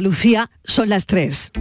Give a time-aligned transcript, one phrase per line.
[0.00, 1.52] Lucía, son las 3.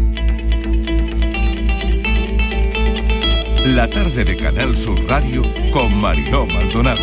[3.65, 7.01] La tarde de Canal Sur Radio con Mariló Maldonado.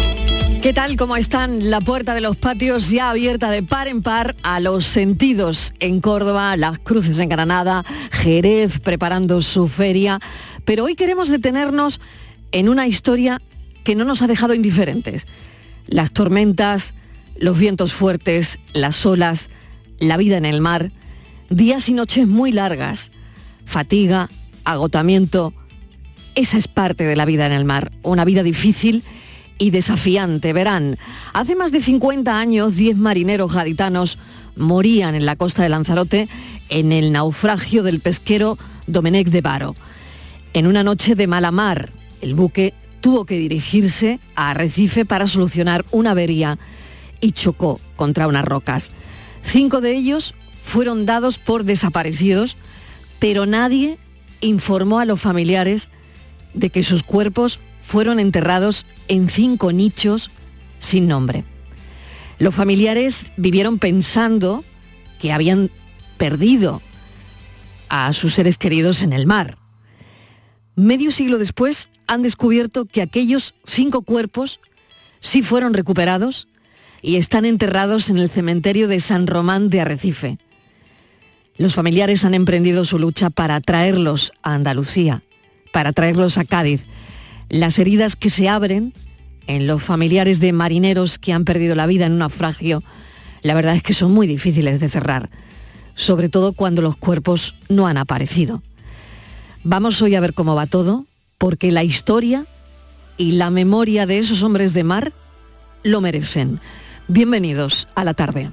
[0.62, 0.96] ¿Qué tal?
[0.96, 1.70] ¿Cómo están?
[1.70, 6.00] La puerta de los patios ya abierta de par en par a los sentidos en
[6.00, 10.20] Córdoba, las cruces en Granada, Jerez preparando su feria.
[10.64, 12.00] Pero hoy queremos detenernos
[12.50, 13.42] en una historia
[13.84, 15.26] que no nos ha dejado indiferentes.
[15.86, 16.94] Las tormentas,
[17.36, 19.50] los vientos fuertes, las olas,
[19.98, 20.92] la vida en el mar,
[21.50, 23.10] días y noches muy largas,
[23.64, 24.28] fatiga,
[24.64, 25.52] agotamiento.
[26.34, 29.02] Esa es parte de la vida en el mar, una vida difícil
[29.58, 30.52] y desafiante.
[30.52, 30.96] Verán,
[31.32, 34.18] hace más de 50 años 10 marineros gaditanos
[34.56, 36.28] morían en la costa de Lanzarote
[36.68, 39.74] en el naufragio del pesquero Domenech de Baro.
[40.52, 41.90] En una noche de mala mar,
[42.20, 46.58] el buque tuvo que dirigirse a Arrecife para solucionar una avería
[47.20, 48.90] y chocó contra unas rocas.
[49.42, 52.56] Cinco de ellos fueron dados por desaparecidos,
[53.20, 53.98] pero nadie
[54.40, 55.88] informó a los familiares
[56.54, 60.30] de que sus cuerpos fueron enterrados en cinco nichos
[60.80, 61.44] sin nombre.
[62.38, 64.64] Los familiares vivieron pensando
[65.20, 65.70] que habían
[66.16, 66.82] perdido
[67.88, 69.58] a sus seres queridos en el mar.
[70.74, 74.60] Medio siglo después han descubierto que aquellos cinco cuerpos
[75.20, 76.48] sí fueron recuperados
[77.02, 80.38] y están enterrados en el cementerio de San Román de Arrecife.
[81.56, 85.22] Los familiares han emprendido su lucha para traerlos a Andalucía,
[85.72, 86.84] para traerlos a Cádiz.
[87.48, 88.92] Las heridas que se abren
[89.46, 92.82] en los familiares de marineros que han perdido la vida en un naufragio,
[93.42, 95.30] la verdad es que son muy difíciles de cerrar,
[95.94, 98.62] sobre todo cuando los cuerpos no han aparecido.
[99.62, 101.06] Vamos hoy a ver cómo va todo,
[101.38, 102.46] porque la historia
[103.16, 105.12] y la memoria de esos hombres de mar
[105.84, 106.58] lo merecen.
[107.06, 108.50] Bienvenidos a la tarde.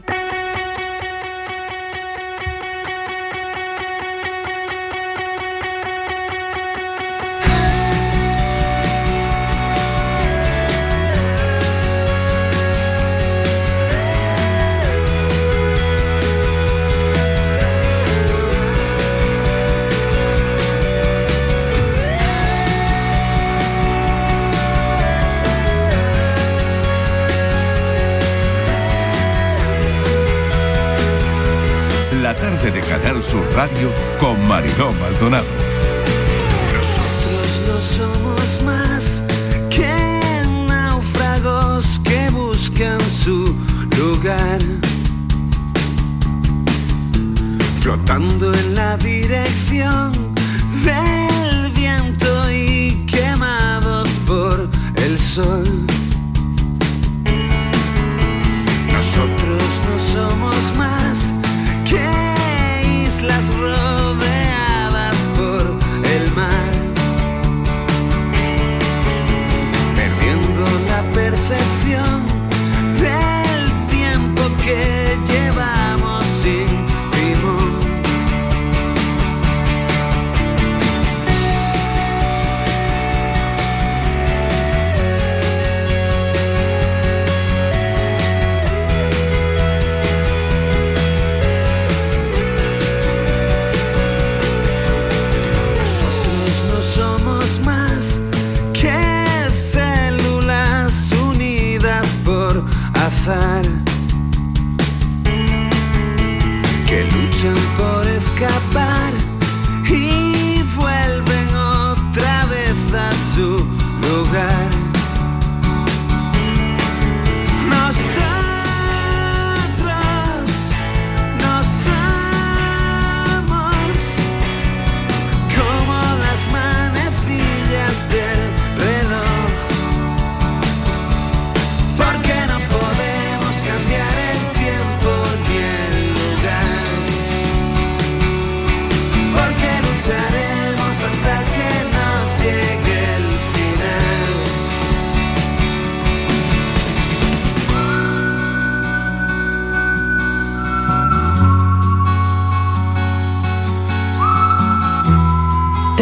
[34.90, 35.51] Maldonado.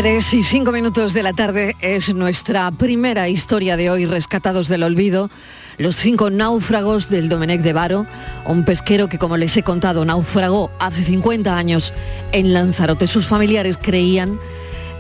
[0.02, 4.84] 3 y 5 minutos de la tarde es nuestra primera historia de hoy, Rescatados del
[4.84, 5.30] Olvido,
[5.78, 8.06] los cinco náufragos del Domenech de Varo,
[8.46, 11.94] un pesquero que, como les he contado, naufragó hace 50 años
[12.32, 13.08] en Lanzarote.
[13.08, 14.40] Sus familiares creían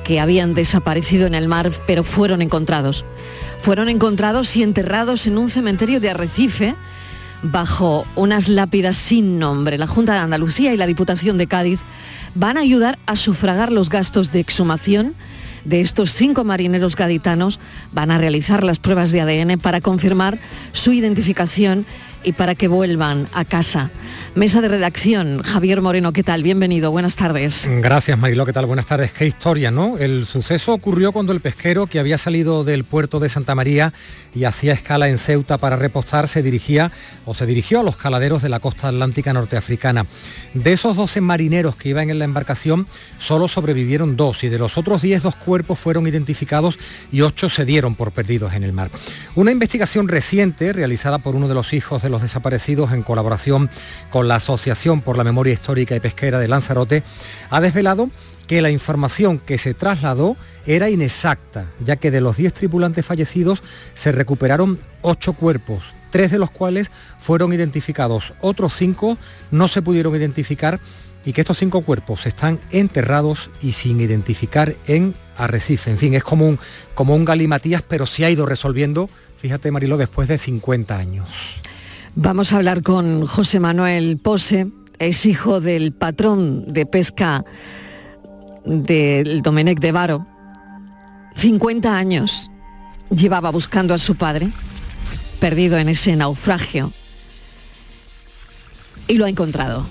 [0.03, 3.05] que habían desaparecido en el mar, pero fueron encontrados.
[3.61, 6.75] Fueron encontrados y enterrados en un cementerio de Arrecife,
[7.41, 9.77] bajo unas lápidas sin nombre.
[9.77, 11.79] La Junta de Andalucía y la Diputación de Cádiz
[12.35, 15.15] van a ayudar a sufragar los gastos de exhumación
[15.65, 17.59] de estos cinco marineros gaditanos.
[17.91, 20.39] Van a realizar las pruebas de ADN para confirmar
[20.71, 21.85] su identificación
[22.23, 23.91] y para que vuelvan a casa.
[24.35, 26.43] Mesa de redacción, Javier Moreno, ¿qué tal?
[26.43, 27.67] Bienvenido, buenas tardes.
[27.81, 28.67] Gracias, Mariló, ¿qué tal?
[28.67, 29.11] Buenas tardes.
[29.11, 29.97] Qué historia, ¿no?
[29.97, 33.91] El suceso ocurrió cuando el pesquero que había salido del puerto de Santa María
[34.35, 36.91] y hacía escala en Ceuta para repostar se dirigía
[37.25, 40.05] o se dirigió a los caladeros de la costa atlántica norteafricana.
[40.53, 42.87] De esos 12 marineros que iban en la embarcación,
[43.17, 46.77] solo sobrevivieron dos y de los otros 10 dos cuerpos fueron identificados
[47.11, 48.89] y ocho se dieron por perdidos en el mar.
[49.35, 53.69] Una investigación reciente realizada por uno de los hijos de los desaparecidos en colaboración
[54.09, 57.03] con la Asociación por la Memoria Histórica y Pesquera de Lanzarote,
[57.49, 58.09] ha desvelado
[58.47, 60.35] que la información que se trasladó
[60.65, 63.61] era inexacta, ya que de los 10 tripulantes fallecidos
[63.93, 66.89] se recuperaron 8 cuerpos, tres de los cuales
[67.19, 69.17] fueron identificados, otros 5
[69.51, 70.79] no se pudieron identificar
[71.25, 75.91] y que estos cinco cuerpos están enterrados y sin identificar en Arrecife.
[75.91, 76.59] En fin, es como un,
[76.95, 81.29] como un galimatías, pero se ha ido resolviendo, fíjate Marilo, después de 50 años.
[82.15, 84.67] Vamos a hablar con José Manuel Pose,
[84.97, 87.45] es hijo del patrón de pesca
[88.65, 90.27] del Domenech de Varo.
[91.35, 92.49] 50 años
[93.09, 94.49] llevaba buscando a su padre,
[95.39, 96.91] perdido en ese naufragio,
[99.07, 99.85] y lo ha encontrado.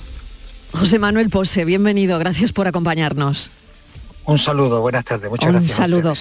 [0.73, 3.51] José Manuel Pose, bienvenido, gracias por acompañarnos.
[4.27, 5.73] Un saludo, buenas tardes, muchas Un gracias.
[5.79, 6.13] a saludo.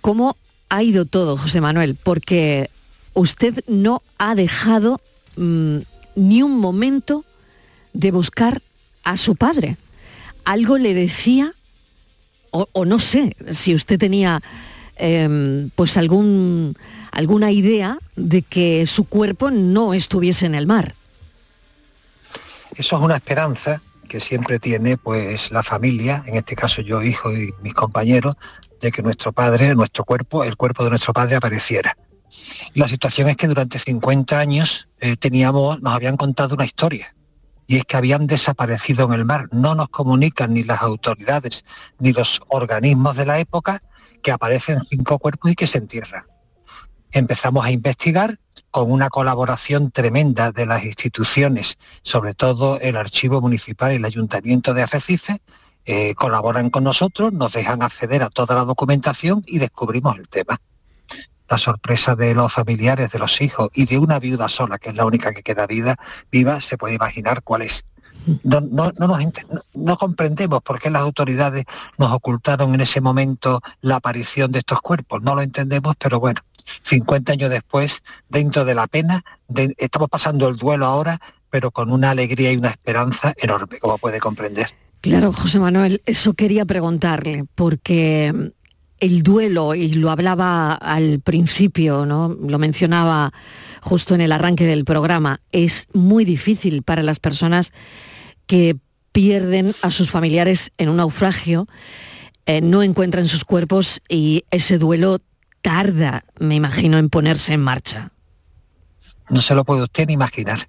[0.00, 0.36] ¿Cómo
[0.68, 1.96] ha ido todo, José Manuel?
[1.96, 2.70] Porque
[3.14, 5.00] usted no ha dejado
[5.36, 5.78] mm,
[6.16, 7.24] ni un momento
[7.92, 8.62] de buscar
[9.04, 9.76] a su padre.
[10.44, 11.54] Algo le decía,
[12.50, 14.40] o, no sé, si usted tenía
[14.96, 16.76] em, pues algún,
[17.10, 20.94] alguna idea de que su cuerpo no estuviese en el mar.
[22.76, 27.32] Eso es una esperanza que siempre tiene pues la familia, en este caso yo, hijo
[27.32, 28.36] y mis compañeros,
[28.80, 31.96] de que nuestro padre, nuestro cuerpo, el cuerpo de nuestro padre apareciera.
[32.74, 37.14] La situación es que durante 50 años eh, nos habían contado una historia
[37.66, 39.48] y es que habían desaparecido en el mar.
[39.52, 41.64] No nos comunican ni las autoridades
[41.98, 43.82] ni los organismos de la época
[44.22, 46.24] que aparecen cinco cuerpos y que se entierran.
[47.10, 48.38] Empezamos a investigar
[48.70, 54.72] con una colaboración tremenda de las instituciones, sobre todo el Archivo Municipal y el Ayuntamiento
[54.72, 55.42] de Arrecife,
[55.84, 60.60] eh, colaboran con nosotros, nos dejan acceder a toda la documentación y descubrimos el tema.
[61.48, 64.96] La sorpresa de los familiares, de los hijos y de una viuda sola, que es
[64.96, 65.96] la única que queda vida,
[66.30, 67.84] viva, se puede imaginar cuál es.
[68.44, 69.18] No, no, no, nos
[69.74, 71.64] no- comprendemos por qué las autoridades
[71.98, 75.22] nos ocultaron en ese momento la aparición de estos cuerpos.
[75.22, 76.40] No lo entendemos, pero bueno,
[76.82, 79.24] 50 años después, dentro de la pena,
[79.76, 84.20] estamos pasando el duelo ahora, pero con una alegría y una esperanza enorme, como puede
[84.20, 84.68] comprender.
[85.00, 88.52] Claro, José Manuel, eso quería preguntarle, porque
[89.02, 92.28] el duelo, y lo hablaba al principio, ¿no?
[92.28, 93.32] Lo mencionaba
[93.80, 97.72] justo en el arranque del programa, es muy difícil para las personas
[98.46, 98.76] que
[99.10, 101.66] pierden a sus familiares en un naufragio,
[102.46, 105.18] eh, no encuentran sus cuerpos y ese duelo
[105.62, 108.12] tarda, me imagino, en ponerse en marcha.
[109.28, 110.68] No se lo puede usted ni imaginar.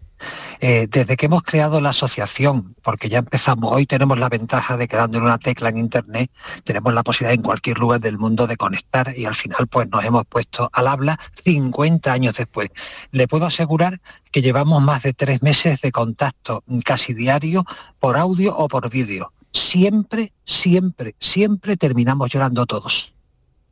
[0.59, 4.87] Eh, desde que hemos creado la asociación, porque ya empezamos, hoy tenemos la ventaja de
[4.87, 6.31] que dándole una tecla en Internet,
[6.63, 10.03] tenemos la posibilidad en cualquier lugar del mundo de conectar y al final pues nos
[10.05, 12.69] hemos puesto al habla 50 años después.
[13.11, 13.99] Le puedo asegurar
[14.31, 17.65] que llevamos más de tres meses de contacto casi diario
[17.99, 19.33] por audio o por vídeo.
[19.51, 23.13] Siempre, siempre, siempre terminamos llorando todos.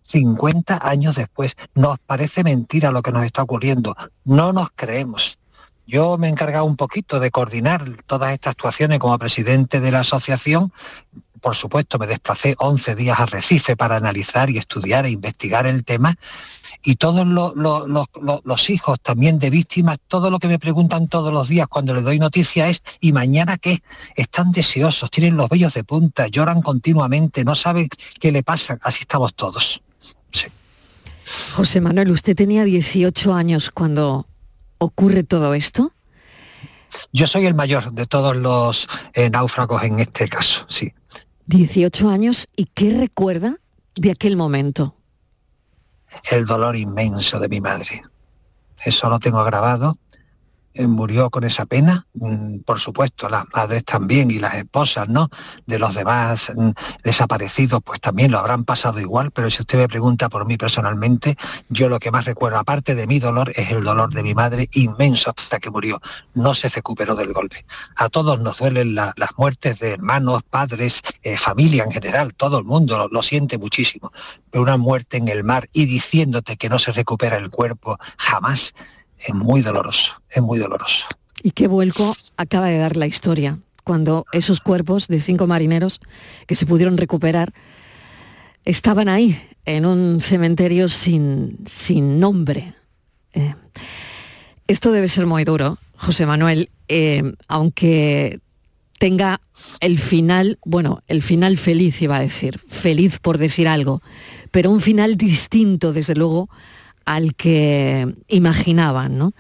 [0.04, 1.56] 50 años después.
[1.74, 3.96] Nos parece mentira lo que nos está ocurriendo.
[4.26, 5.40] No nos creemos.
[5.92, 10.00] Yo me he encargado un poquito de coordinar todas estas actuaciones como presidente de la
[10.00, 10.72] asociación.
[11.42, 15.84] Por supuesto, me desplacé 11 días a Recife para analizar y estudiar e investigar el
[15.84, 16.16] tema.
[16.82, 20.60] Y todos lo- lo- lo- lo- los hijos también de víctimas, todo lo que me
[20.60, 23.84] preguntan todos los días cuando les doy noticia es, ¿y mañana qué?
[24.16, 28.78] Están deseosos, tienen los vellos de punta, lloran continuamente, no saben qué le pasa.
[28.82, 29.82] Así estamos todos.
[30.32, 30.48] Sí.
[31.54, 34.26] José Manuel, usted tenía 18 años cuando
[34.82, 35.94] ocurre todo esto.
[37.14, 40.94] Yo soy el mayor de todos los eh, náufragos en este caso, sí.
[41.46, 43.58] 18 años y qué recuerda
[43.96, 44.96] de aquel momento.
[46.30, 48.02] El dolor inmenso de mi madre.
[48.84, 49.98] Eso lo tengo grabado
[50.76, 55.30] murió con esa pena, mm, por supuesto las madres también y las esposas ¿no?
[55.66, 56.72] de los demás mm,
[57.04, 61.38] desaparecidos pues también lo habrán pasado igual, pero si usted me pregunta por mí personalmente,
[61.70, 64.70] yo lo que más recuerdo, aparte de mi dolor, es el dolor de mi madre
[64.74, 66.02] inmenso hasta que murió,
[66.34, 67.66] no se recuperó del golpe.
[67.96, 72.66] A todos nos duelen las muertes de hermanos, padres, eh, familia en general, todo el
[72.66, 74.12] mundo lo siente muchísimo,
[74.50, 78.74] pero una muerte en el mar y diciéndote que no se recupera el cuerpo jamás,
[79.26, 81.08] es muy doloroso, es muy doloroso.
[81.44, 83.60] ¿Y qué vuelco acaba de dar la historia?
[83.84, 86.00] Cuando esos cuerpos de cinco marineros
[86.48, 87.54] que se pudieron recuperar
[88.64, 92.74] estaban ahí, en un cementerio sin, sin nombre.
[93.34, 93.54] Eh,
[94.68, 98.40] esto debe ser muy duro, José Manuel, eh, aunque
[99.00, 99.42] tenga
[99.80, 104.02] el final, bueno, el final feliz iba a decir, feliz por decir algo,
[104.52, 106.50] pero un final distinto, desde luego,
[107.16, 109.34] al que imaginaban, ¿no?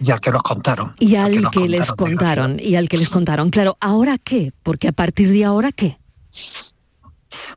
[0.00, 0.94] Y al que nos contaron.
[0.98, 3.50] Y al, que, les contaron, y al que les contaron.
[3.50, 4.52] Claro, ¿ahora qué?
[4.62, 5.98] Porque a partir de ahora, ¿qué?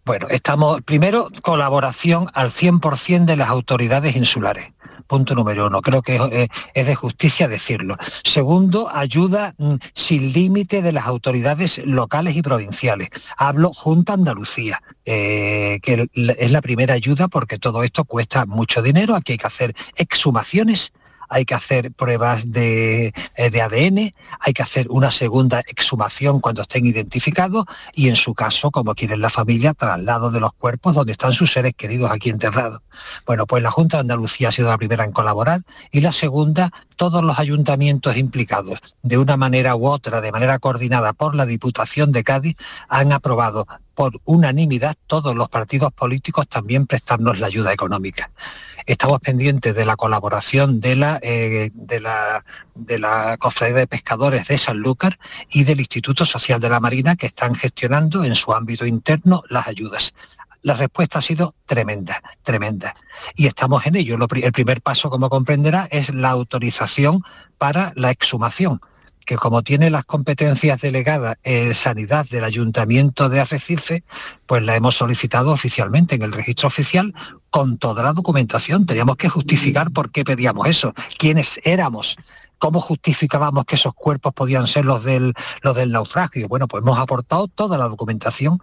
[0.05, 4.71] Bueno, estamos, primero, colaboración al 100% de las autoridades insulares
[5.09, 5.81] punto número uno.
[5.81, 7.97] Creo que eh, es, de justicia decirlo.
[8.23, 13.09] Segundo, ayuda mm, sin límite de las autoridades locales y provinciales.
[13.35, 19.15] Hablo Junta Andalucía, eh, que es la primera ayuda porque todo esto cuesta mucho dinero.
[19.15, 20.93] Aquí hay que hacer exhumaciones
[21.29, 26.85] hay que hacer pruebas de, eh, ADN, hay que hacer una segunda exhumación cuando estén
[26.85, 31.33] identificados y en su caso, como quieren la familia, traslado de los cuerpos donde están
[31.33, 32.81] sus seres queridos aquí enterrados.
[33.25, 36.71] Bueno, pues la Junta de Andalucía ha sido la primera en colaborar y la segunda,
[36.95, 42.11] todos los ayuntamientos implicados, de una manera u otra, de manera coordinada por la Diputación
[42.11, 42.57] de Cádiz,
[42.87, 48.31] han aprobado por unanimidad todos los partidos políticos también prestarnos la ayuda económica
[48.91, 52.43] estamos pendientes de la colaboración de la, eh, de la,
[52.73, 55.19] de la Cofradía de Pescadores de Sanlúcar
[55.49, 59.67] y del Instituto Social de la Marina que están gestionando en su ámbito interno las
[59.67, 60.15] ayudas.
[60.63, 62.95] La respuesta ha sido tremenda, tremenda.
[63.35, 64.17] Y estamos en ello.
[64.17, 67.23] el primer paso, como comprenderá, es la autorización
[67.59, 68.81] para la exhumación
[69.29, 74.03] que como tiene las competencias delegadas en sanidad del Ayuntamiento de Arrecife,
[74.47, 77.13] pues la hemos solicitado oficialmente en el registro oficial
[77.51, 78.87] con toda la documentación.
[78.87, 82.17] Teníamos que justificar por qué pedíamos eso, quiénes éramos,
[82.59, 86.47] ¿Cómo justificábamos que esos cuerpos podían ser los del, los del naufragio?
[86.47, 88.61] Bueno, pues hemos aportado toda la documentación.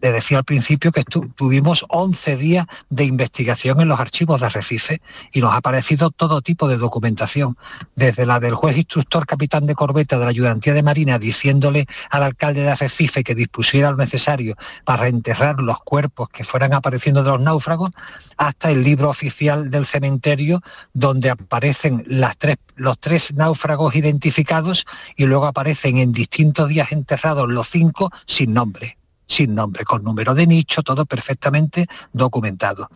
[0.00, 5.00] Le decía al principio que tuvimos 11 días de investigación en los archivos de Arrecife
[5.32, 7.56] y nos ha aparecido todo tipo de documentación,
[7.96, 12.22] desde la del juez instructor capitán de corbeta de la ayudantía de Marina diciéndole al
[12.22, 17.30] alcalde de Arrecife que dispusiera lo necesario para enterrar los cuerpos que fueran apareciendo de
[17.30, 17.90] los náufragos,
[18.36, 20.60] hasta el libro oficial del cementerio
[20.92, 24.84] donde aparecen las tres, los tres náufragos identificados
[25.16, 30.34] y luego aparecen en distintos días enterrados los cinco sin nombre, sin nombre, con número
[30.34, 32.90] de nicho, todo perfectamente documentado.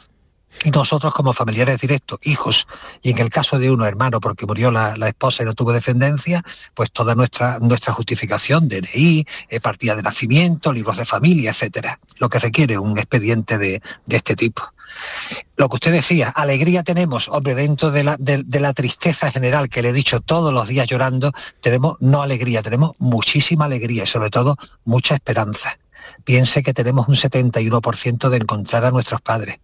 [0.65, 2.67] Y nosotros como familiares directos, hijos,
[3.01, 6.45] y en el caso de uno hermano, porque murió la, esposa y no tuvo descendencia,
[6.75, 12.29] pues toda nuestra, nuestra justificación, DNI, eh, partida de nacimiento, libros de familia, etcétera, lo
[12.29, 14.63] que requiere un expediente de, de este tipo.
[15.57, 19.83] Lo que usted decía, alegría tenemos, hombre, dentro de la, de, la, tristeza general que
[19.83, 24.31] le he dicho todos los días llorando, tenemos no alegría, tenemos muchísima alegría y sobre
[24.31, 25.79] todo mucha esperanza.
[26.25, 29.61] Piense que tenemos un 71% de encontrar a nuestros padres,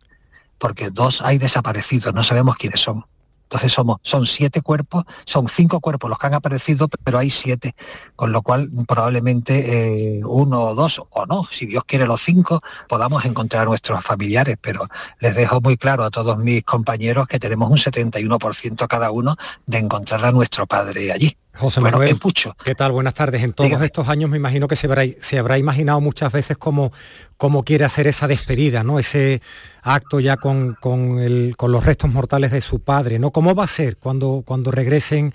[0.59, 3.05] porque dos hay desaparecidos, no sabemos quiénes son.
[3.45, 7.75] Entonces somos, son siete cuerpos, son cinco cuerpos los que han aparecido, pero hay siete,
[8.19, 12.61] con lo cual probablemente eh, uno o dos, o no, si Dios quiere los cinco,
[12.89, 14.89] podamos encontrar a nuestros familiares, pero
[15.21, 19.79] les dejo muy claro a todos mis compañeros que tenemos un 71% cada uno de
[19.79, 21.37] encontrar a nuestro padre allí.
[21.55, 22.19] José Manuel,
[22.65, 22.91] ¿qué tal?
[22.91, 23.45] Buenas tardes.
[23.45, 26.93] En todos estos años me imagino que se habrá, se habrá imaginado muchas veces cómo,
[27.37, 28.99] cómo, quiere hacer esa despedida, ¿no?
[28.99, 29.43] Ese
[29.83, 31.21] acto ya con, con,
[31.57, 33.31] los restos mortales de su padre, ¿no?
[33.31, 35.33] ¿Cómo va a ser cuando, cuando regresen?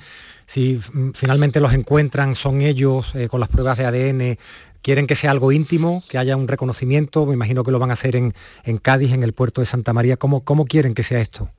[0.54, 4.38] Si mm, finalmente los encuentran, son ellos eh, con las pruebas de ADN,
[4.84, 7.94] quieren que sea algo íntimo, que haya un reconocimiento, me imagino que lo van a
[7.94, 10.16] hacer en, en Cádiz, en el puerto de Santa María.
[10.16, 11.50] ¿Cómo, ¿Cómo quieren que sea esto?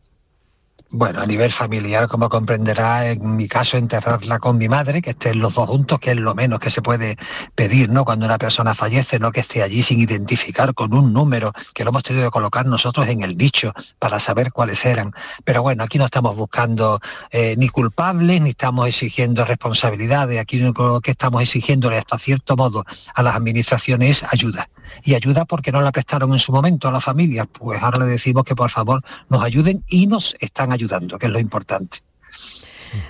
[0.97, 5.41] Bueno, a nivel familiar, como comprenderá, en mi caso enterrarla con mi madre, que estén
[5.41, 7.17] los dos juntos, que es lo menos que se puede
[7.57, 8.05] pedir, ¿no?
[8.05, 11.91] Cuando una persona fallece, no que esté allí sin identificar con un número, que lo
[11.91, 15.13] hemos tenido que colocar nosotros en el nicho para saber cuáles eran.
[15.43, 17.01] Pero bueno, aquí no estamos buscando
[17.33, 22.85] eh, ni culpables, ni estamos exigiendo responsabilidades, aquí lo que estamos exigiéndole hasta cierto modo
[23.17, 24.69] a las administraciones es ayuda
[25.03, 27.47] y ayuda porque no la prestaron en su momento a la familia.
[27.47, 30.84] Pues ahora le decimos que por favor nos ayuden y nos están ayudando,
[31.19, 31.99] que es lo importante.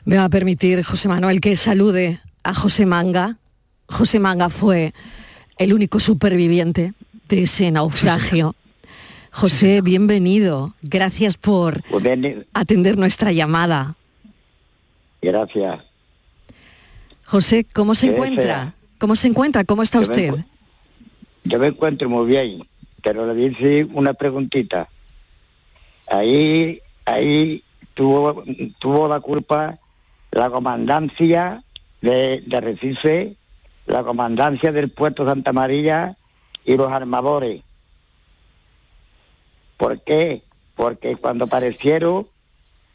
[0.04, 3.37] Me va a permitir, José Manuel, que salude a José Manga.
[3.88, 4.95] José Manga fue
[5.59, 6.95] el único superviviente
[7.28, 8.54] de ese naufragio.
[9.31, 10.75] José, bienvenido.
[10.83, 13.97] Gracias por Pues bien, atender nuestra llamada.
[15.21, 15.81] gracias.
[17.26, 18.45] José, ¿cómo se Que encuentra?
[18.45, 18.75] sea.
[18.99, 19.64] ¿Cómo se encuentra?
[19.64, 20.35] ¿Cómo está Yo usted?
[21.45, 22.62] Yo me encuentro muy bien,
[23.02, 24.88] pero le dice una preguntita.
[26.07, 27.62] Ahí, ahí
[27.94, 28.42] tuvo,
[28.78, 29.78] tuvo la culpa
[30.30, 31.62] la comandancia
[32.00, 33.37] de, de Recife,
[33.87, 36.16] la comandancia del puerto Santa María
[36.64, 37.62] y los armadores.
[39.76, 40.42] ¿Por qué?
[40.75, 42.26] Porque cuando aparecieron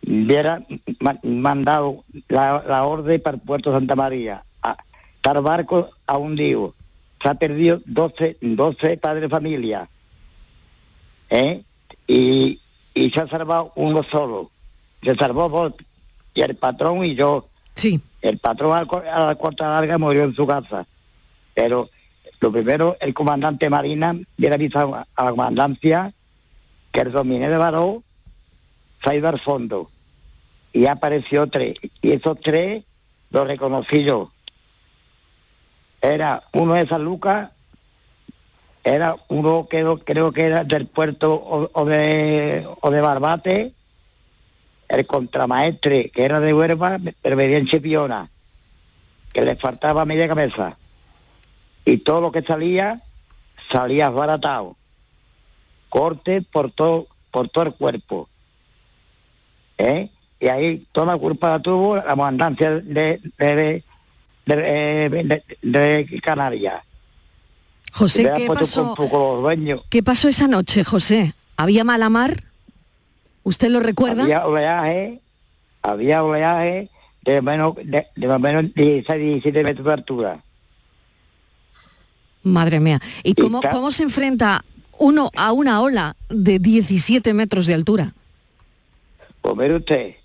[0.06, 0.64] hubiera
[1.00, 4.44] ma- mandado la, la orden para el puerto Santa María.
[4.62, 4.78] A,
[5.16, 6.74] estar barco a hundido.
[7.22, 9.90] Se ha perdido 12, 12 padres de familia.
[11.30, 11.64] ¿eh?
[12.08, 12.60] Y,
[13.06, 14.52] y se ha salvado uno solo.
[15.04, 15.74] Se salvó vos
[16.34, 17.48] y el patrón y yo.
[17.76, 18.00] Sí.
[18.22, 20.86] El patrón a la co- a la corta larga murió en su casa.
[21.54, 21.90] Pero
[22.42, 26.14] lo primero, el comandante Marina hubiera avisado a a la comandancia
[26.92, 28.04] que el dominé de Baró
[29.04, 29.90] se ha ido al fondo.
[30.74, 31.78] Y apareció tres.
[32.02, 32.84] Y esos tres
[33.32, 34.32] los reconocí yo.
[36.02, 37.52] Era uno de San Lucas,
[38.84, 43.74] era uno que creo que era del puerto o, de, o de Barbate,
[44.88, 48.30] el contramaestre, que era de Huerva, pero vivía en Chipiona,
[49.34, 50.78] que le faltaba media cabeza.
[51.86, 53.02] Y todo lo que salía,
[53.72, 54.76] salía baratado.
[55.90, 58.30] Corte por todo, por todo el cuerpo.
[59.78, 60.10] ¿Eh?
[60.40, 63.84] Y ahí toda la culpa la tuvo la comandancia de, de-
[65.62, 66.82] de Canarias.
[67.92, 68.90] José, ha ¿qué pasó?
[68.90, 69.82] un poco los dueños.
[69.90, 71.34] ¿Qué pasó esa noche, José?
[71.58, 72.44] ¿Había mala mar?
[73.44, 74.24] ¿Usted lo recuerda?
[74.24, 75.22] Había oleaje,
[75.82, 76.90] había oleaje
[77.24, 80.44] de menos de, de más o menos 16, 17 metros de altura.
[82.44, 83.02] Madre mía.
[83.24, 84.64] ¿Y cómo, está- cómo se enfrenta
[84.98, 88.14] uno a una ola de 17 metros de altura?
[89.42, 90.16] Pues mire usted,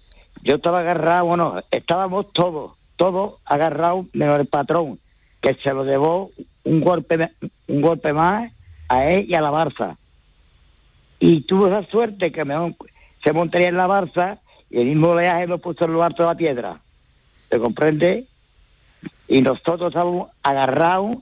[0.42, 4.98] yo estaba agarrado, bueno, estábamos todos, todos agarrados, menos el patrón,
[5.44, 6.30] que se lo llevó
[6.64, 7.30] un golpe,
[7.68, 8.50] un golpe más
[8.88, 9.98] a él y a la Barça.
[11.20, 12.46] Y tuvo esa suerte que
[13.22, 14.38] se montaría en la Barça
[14.70, 16.80] y el mismo oleaje lo puso en lo alto de la piedra.
[17.50, 18.26] ¿Se comprende?
[19.28, 21.18] Y nosotros estábamos agarrados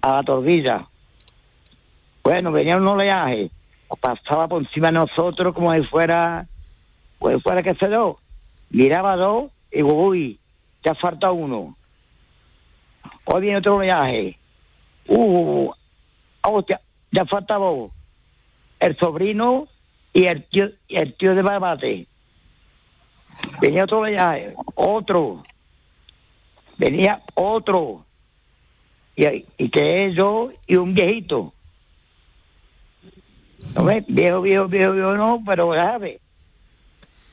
[0.00, 0.86] a la tordilla.
[2.22, 3.50] Bueno, venía un oleaje,
[4.00, 6.46] pasaba por encima de nosotros como si fuera
[7.18, 8.16] pues fuera que se dos,
[8.70, 10.38] miraba dos y uy,
[10.84, 11.76] ya falta uno.
[13.24, 14.38] Hoy viene otro viaje.
[15.08, 15.70] Uh,
[16.42, 17.90] hostia, ya falta vos.
[18.80, 19.68] El sobrino
[20.12, 22.06] y el tío, y el tío de Barbate.
[23.60, 25.42] Venía otro viaje, otro.
[26.76, 28.04] Venía otro.
[29.16, 31.52] Y, y que yo y un viejito.
[33.74, 34.04] ¿No ves?
[34.06, 36.20] Viejo, viejo, viejo, viejo, no, pero grave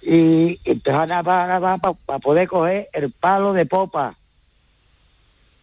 [0.01, 4.17] y empezó a nadar para poder coger el palo de popa.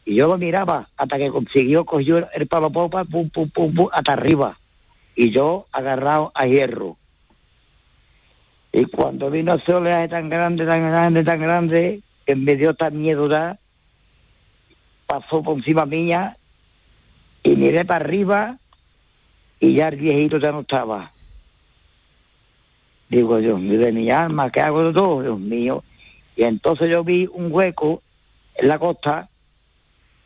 [0.09, 3.89] Y yo lo miraba hasta que consiguió, cogió el palo popa, pum, pum, pum, pum,
[3.93, 4.59] hasta arriba.
[5.15, 6.97] Y yo agarrado a hierro.
[8.73, 12.99] Y cuando vino ese oleaje tan grande, tan grande, tan grande, que me dio tan
[12.99, 13.59] miedo ya,
[15.07, 16.39] pasó por encima mía
[17.43, 18.59] y miré para arriba
[19.61, 21.13] y ya el viejito ya no estaba.
[23.11, 25.21] Digo, Dios mío, de mi alma, ¿qué hago de todo?
[25.21, 25.85] Dios mío.
[26.35, 28.03] Y entonces yo vi un hueco
[28.55, 29.29] en la costa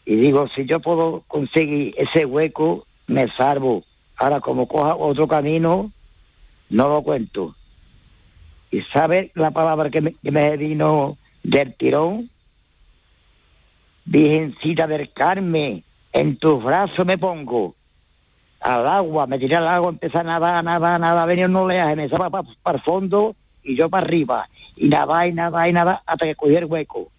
[0.04, 3.84] y digo, si yo puedo conseguir ese hueco, me salvo.
[4.16, 5.92] Ahora, como coja otro camino,
[6.68, 7.54] no lo cuento.
[8.70, 12.30] ¿Y sabe la palabra que me, vino del tirón?
[14.04, 17.76] Virgencita del Carmen, en tus brazos me pongo
[18.60, 22.04] al agua, me tiré al agua, empecé a nadar, nadar, nadar, venía un oleaje, me
[22.04, 26.26] estaba para el fondo y yo para arriba, y nada, y nada, y nada, hasta
[26.26, 27.10] que cogí el hueco.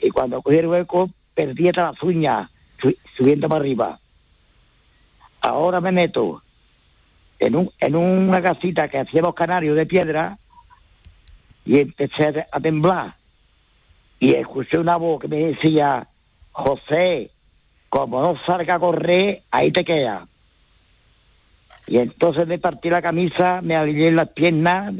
[0.00, 1.10] Y cuando cogí el hueco,
[1.46, 2.50] perdí hasta las uñas,
[2.80, 4.00] su- subiendo para arriba.
[5.40, 6.42] Ahora me meto
[7.38, 10.38] en, un, en una casita que hacíamos canarios de piedra
[11.64, 13.16] y empecé a, temblar.
[14.18, 16.08] Y escuché una voz que me decía,
[16.52, 17.30] José,
[17.88, 20.28] como no salga a correr, ahí te queda.
[21.86, 24.92] Y entonces me partí la camisa, me alineé las piernas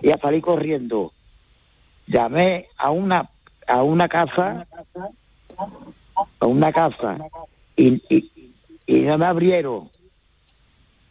[0.00, 1.12] y a salí corriendo.
[2.08, 3.30] Llamé a una
[3.68, 4.66] a una casa,
[6.40, 7.18] a una casa,
[7.76, 8.52] y, y,
[8.86, 9.90] y no me abrieron.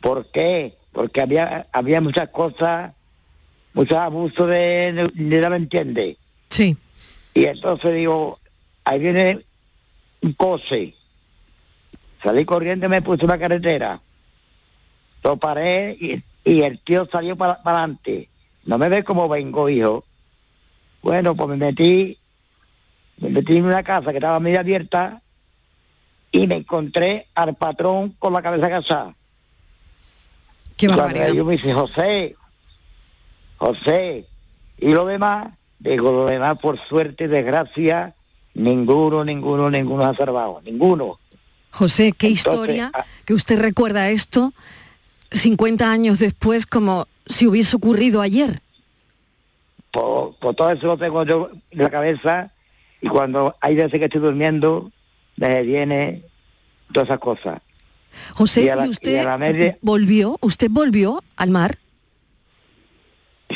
[0.01, 0.77] ¿Por qué?
[0.91, 2.93] Porque había había muchas cosas,
[3.73, 6.17] muchos abusos de, de, ¿me entiende?
[6.49, 6.77] Sí.
[7.33, 8.39] Y entonces digo,
[8.83, 9.45] ahí viene
[10.21, 10.95] un coche.
[12.23, 14.01] Salí corriendo y me puse una carretera.
[15.23, 18.29] Lo paré y, y el tío salió para adelante.
[18.63, 20.05] No me ve como vengo, hijo.
[21.01, 22.17] Bueno, pues me metí,
[23.17, 25.21] me metí en una casa que estaba medio abierta
[26.31, 29.15] y me encontré al patrón con la cabeza agachada.
[30.75, 31.31] Qué barbaridad.
[31.31, 32.35] yo me dice, José,
[33.57, 34.25] José,
[34.77, 38.13] y lo demás, digo, lo demás por suerte, desgracia,
[38.53, 41.19] ninguno, ninguno, ninguno ha salvado, ninguno.
[41.71, 44.53] José, qué Entonces, historia ah- que usted recuerda esto
[45.31, 48.61] 50 años después como si hubiese ocurrido ayer.
[49.91, 52.51] Por, por todo eso lo tengo yo en la cabeza
[53.05, 54.91] y cuando hay veces que estoy durmiendo,
[55.37, 56.23] me viene
[56.91, 57.61] todas esas cosas.
[58.33, 60.37] José, Y ¿y, a la- y usted a la media- volvió?
[60.41, 61.77] ¿Usted volvió al mar?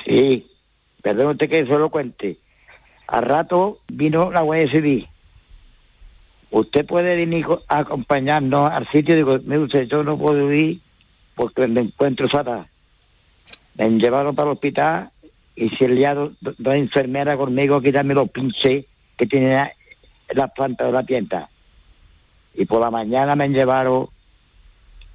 [0.05, 0.47] Sí,
[1.01, 2.37] perdón usted que se lo cuente.
[3.07, 5.07] Al rato vino la Guardia Civil.
[6.51, 9.15] Usted puede venir a acompañarnos al sitio.
[9.15, 10.79] Digo, mire usted, yo no puedo ir
[11.35, 12.67] porque me encuentro fatal.
[13.75, 15.09] Me llevaron para el hospital
[15.55, 18.85] y se liaron do- dos enfermeras conmigo a quitarme los pinches
[19.19, 19.73] que tenía
[20.29, 21.49] en las plantas de la tienda.
[22.55, 24.07] Y por la mañana me llevaron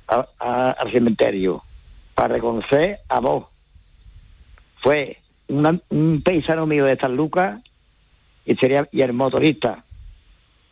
[0.07, 1.65] a- a- al cementerio
[2.15, 3.47] para reconocer a vos
[4.83, 7.61] fue una- un paisano mío de San Lucas
[8.45, 9.83] y sería y el motorista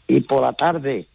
[0.07, 1.09] y por la tarde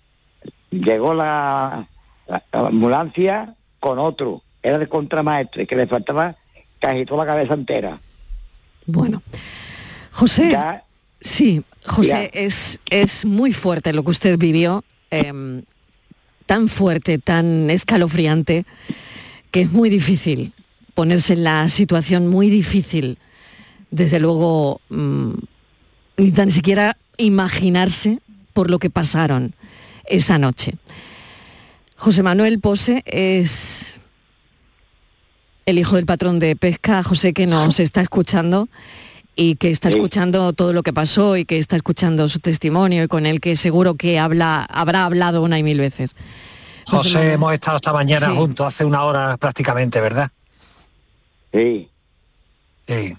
[0.71, 1.87] llegó la,
[2.27, 6.35] la- la ambulancia con otro era el contramaestre que le faltaba
[6.79, 7.99] casi toda la cabeza entera
[8.87, 9.21] Bueno.
[10.11, 10.83] José, ya
[11.21, 12.23] sí, José, Ya.
[12.25, 15.63] es, es muy fuerte lo que usted vivió, em,
[16.45, 18.65] tan fuerte, tan escalofriante,
[19.51, 20.53] que es muy difícil
[20.93, 23.17] ponerse en la situación muy difícil,
[23.91, 25.31] desde luego, mm,
[26.17, 28.19] ni tan siquiera imaginarse
[28.53, 29.53] por lo que pasaron
[30.05, 30.73] esa noche.
[31.95, 33.93] José Manuel Pose es
[35.65, 38.69] el hijo del patrón de pesca, José, que nos está escuchando
[39.37, 39.95] y que está Sí.
[39.95, 43.55] escuchando todo lo que pasó y que está escuchando su testimonio y con el que
[43.55, 46.15] seguro que habla, habrá hablado una y mil veces.
[46.87, 47.33] José José, Manuel.
[47.33, 48.35] hemos estado esta mañana Sí.
[48.35, 50.29] juntos, hace una hora prácticamente, ¿verdad?
[51.53, 51.87] sí
[52.87, 53.15] Sí.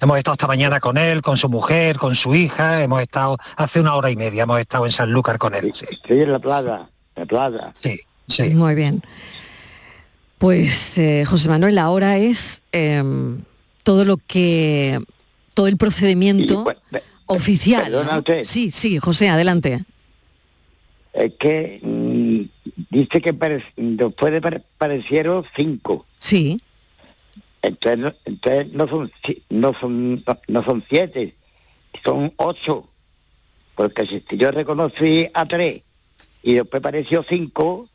[0.00, 3.80] Hemos estado esta mañana con él, con su mujer, con su hija, hemos estado hace
[3.80, 5.72] una hora y media, hemos estado en Sanlúcar con él.
[5.74, 8.00] Sí, estoy en la playa en la playa sí.
[8.28, 8.50] sí.
[8.50, 9.02] Muy bien.
[10.38, 13.38] Pues eh, José Manuel, ahora es em,
[13.84, 14.98] todo lo que,
[15.54, 17.84] todo el procedimiento Y, oficial.
[17.84, 18.18] perdona ¿no?
[18.18, 18.44] usted.
[18.44, 19.84] Sí, sí, José, adelante.
[21.12, 22.40] es que mm,
[22.90, 26.60] dice que pare- después de pare- parecieron cinco Sí,
[27.62, 29.12] entonces, no- entonces no son
[29.50, 31.34] no son no, no son siete
[32.02, 32.88] son ocho
[33.76, 35.82] porque si yo reconocí a tres
[36.42, 37.88] y después pareció cinco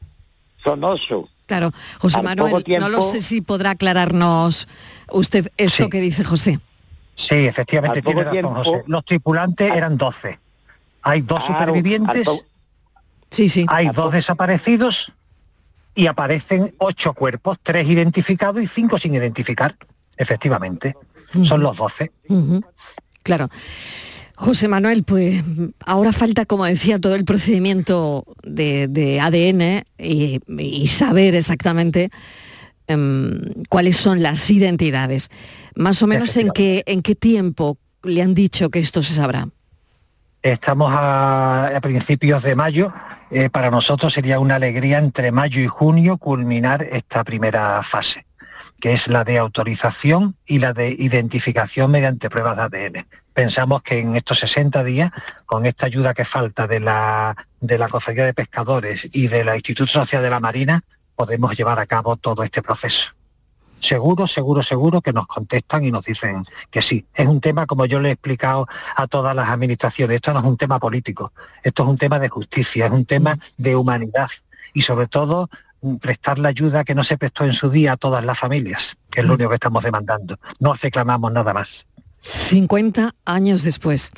[0.63, 1.71] son ocho claro.
[1.97, 4.67] José Manuel, no lo sé si podrá aclararnos
[5.11, 5.89] usted esto Sí.
[5.89, 6.59] que dice José.
[7.15, 8.83] Sí, efectivamente Al poco tiene razón, tiempo- José.
[8.87, 10.39] Los tripulantes eran 12.
[11.01, 12.29] Hay dos Claro, supervivientes,
[13.31, 13.65] Sí, sí.
[13.67, 15.11] hay dos desaparecidos
[15.95, 19.75] y aparecen ocho cuerpos, tres identificados y cinco sin identificar.
[20.17, 20.95] Efectivamente,
[21.43, 22.11] son los 12.
[22.27, 22.61] Ujú,
[23.23, 23.49] Claro.
[24.39, 25.43] José Manuel, pues
[25.85, 32.09] ahora falta, como decía, todo el procedimiento de, de ADN y, y saber exactamente
[32.87, 35.29] em, cuáles son las identidades.
[35.75, 39.49] Más o menos en qué, en qué tiempo le han dicho que esto se sabrá.
[40.41, 42.93] Estamos a, a principios de mayo.
[43.31, 48.25] Eh, para nosotros sería una alegría entre mayo y junio culminar esta primera fase,
[48.79, 53.07] que es la de autorización y la de identificación mediante pruebas de ADN.
[53.33, 55.11] Pensamos que en estos 60 días,
[55.45, 59.91] con esta ayuda que falta de la, de la Cofradía de Pescadores y del Instituto
[59.91, 60.83] Social de la Marina,
[61.15, 63.09] podemos llevar a cabo todo este proceso.
[63.79, 67.05] Seguro, seguro, seguro que nos contestan y nos dicen que sí.
[67.13, 70.45] Es un tema, como yo le he explicado a todas las administraciones, esto no es
[70.45, 71.31] un tema político,
[71.63, 74.29] esto es un tema de justicia, es un tema de humanidad
[74.73, 75.49] y sobre todo
[75.99, 79.21] prestar la ayuda que no se prestó en su día a todas las familias, que
[79.21, 80.37] es lo único que estamos demandando.
[80.59, 81.85] No reclamamos nada más.
[82.21, 84.11] 50 años después.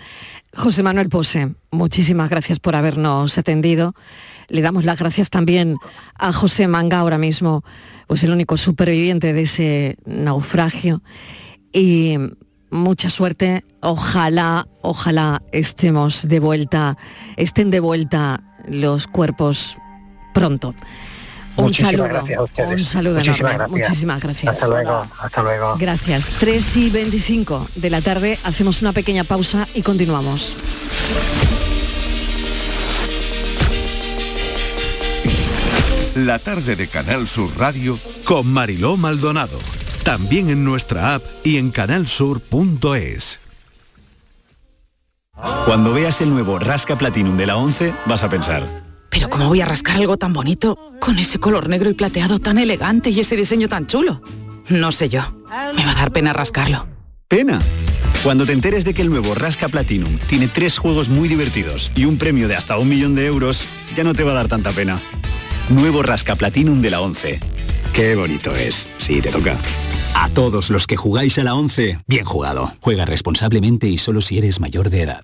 [0.56, 3.94] José Manuel Pose, muchísimas gracias por habernos atendido.
[4.48, 5.78] Le damos las gracias también
[6.16, 7.64] a José Manga, ahora mismo,
[8.08, 11.02] pues el único superviviente de ese naufragio.
[11.72, 12.18] Y
[12.72, 13.64] mucha suerte.
[13.82, 16.98] Ojalá, ojalá estemos de vuelta,
[17.38, 19.78] estén de vuelta los cuerpos
[20.34, 20.74] pronto.
[21.58, 22.08] Un Muchísimas saludo.
[22.10, 22.70] gracias a ustedes.
[22.82, 23.58] Un saludo Muchísimas enorme.
[23.58, 23.90] gracias.
[23.90, 24.54] Muchísimas gracias.
[24.54, 25.76] Hasta luego, hasta luego.
[25.78, 26.30] Gracias.
[26.40, 28.40] 3 y 25 de la tarde.
[28.46, 30.56] Hacemos una pequeña pausa y continuamos.
[36.16, 39.58] La tarde de Canal Sur Radio con Mariló Maldonado.
[40.04, 43.40] También en nuestra app y en canalsur.es.
[45.66, 48.68] Cuando veas el nuevo Rasca Platinum de la 11, vas a pensar,
[49.12, 52.58] Pero ¿cómo voy a rascar algo tan bonito con ese color negro y plateado tan
[52.58, 54.22] elegante y ese diseño tan chulo?
[54.70, 55.22] No sé yo.
[55.76, 56.88] Me va a dar pena rascarlo.
[57.28, 57.60] ¡pena!
[58.24, 62.06] Cuando te enteres de que el nuevo Rasca Platinum tiene tres juegos muy divertidos y
[62.06, 64.72] un premio de hasta un millón de euros, ya no te va a dar tanta
[64.72, 65.00] pena.
[65.70, 67.40] Nuevo Rasca Platinum de la 11.
[67.94, 68.88] Qué bonito es.
[68.98, 69.58] Sí, te toca.
[70.14, 72.74] A todos los que jugáis a la 11, bien jugado.
[72.80, 75.24] Juega responsablemente y solo si eres mayor de edad.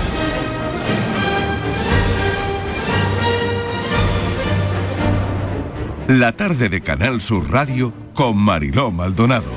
[6.11, 9.49] La tarde de Canal Sur Radio con Mariló Maldonado.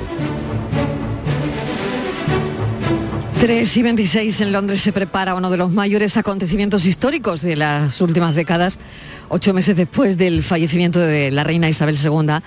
[3.41, 7.99] 3 y 26 en Londres se prepara uno de los mayores acontecimientos históricos de las
[7.99, 8.79] últimas décadas.
[9.27, 12.39] Ocho meses después del fallecimiento de la reina Isabel II,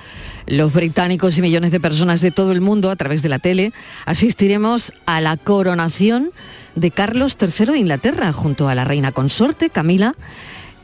[0.46, 3.74] los británicos y millones de personas de todo el mundo a través de la tele
[4.06, 6.30] asistiremos a la coronación
[6.76, 10.14] de Carlos III de Inglaterra junto a la reina consorte Camila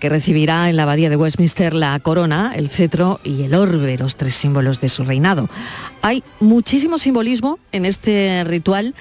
[0.01, 4.17] que recibirá en la abadía de Westminster la corona, el cetro y el orbe, los
[4.17, 5.49] tres símbolos de su reinado.
[6.03, 8.95] Hay muchísimo simbolismo en este ritual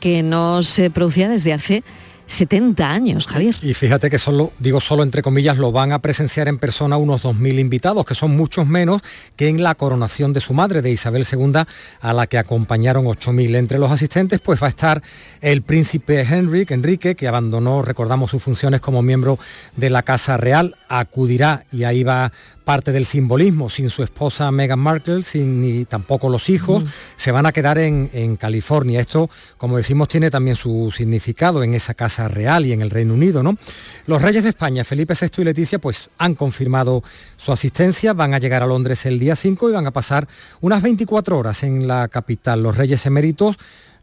[0.00, 1.82] que no se producía desde hace
[2.26, 3.56] 70 años, Javier.
[3.62, 7.22] Y fíjate que solo, digo solo entre comillas, lo van a presenciar en persona unos
[7.24, 9.02] 2.000 invitados, que son muchos menos
[9.36, 11.62] que en la coronación de su madre, de Isabel II,
[12.00, 13.56] a la que acompañaron 8.000.
[13.56, 15.02] Entre los asistentes pues va a estar
[15.40, 19.38] el príncipe Henrik, Enrique, que abandonó, recordamos, sus funciones como miembro
[19.76, 22.32] de la Casa Real, acudirá y ahí va
[22.66, 26.86] parte del simbolismo, sin su esposa Meghan Markle, sin ni tampoco los hijos, Mm.
[27.16, 29.00] se van a quedar en, en California.
[29.00, 33.14] Esto, como decimos, tiene también su significado en esa casa real y en el Reino
[33.14, 33.56] Unido, ¿no?
[34.08, 37.04] Los reyes de España, Felipe VI y Leticia, pues han confirmado
[37.36, 40.26] su asistencia, van a llegar a Londres el día 5 y van a pasar
[40.60, 42.64] unas 24 horas en la capital.
[42.64, 43.56] Los reyes eméritos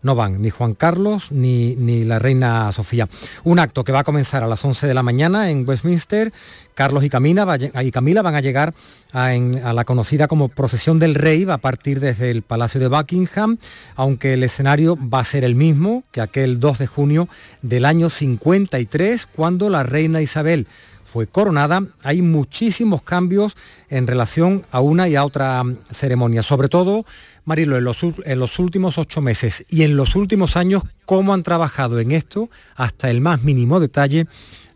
[0.03, 3.07] no van, ni Juan Carlos ni, ni la reina Sofía.
[3.45, 6.33] Un acto que va a comenzar a las 11 de la mañana en Westminster.
[6.73, 8.73] Carlos y Camila, van a llegar
[9.11, 9.33] a,
[9.73, 13.57] la conocida como procesión del rey, va a partir desde el Palacio de Buckingham,
[13.95, 17.29] aunque el escenario va a ser el mismo que aquel 2 de junio
[17.61, 20.67] del año 53, cuando la reina Isabel
[21.13, 23.53] fue coronada, hay muchísimos cambios
[23.89, 26.41] en relación a una y a otra mm, ceremonia.
[26.41, 27.05] Sobre todo,
[27.45, 32.13] Marilo, en los últimos ocho meses y en los últimos años, cómo han trabajado en
[32.13, 34.25] esto hasta el más mínimo detalle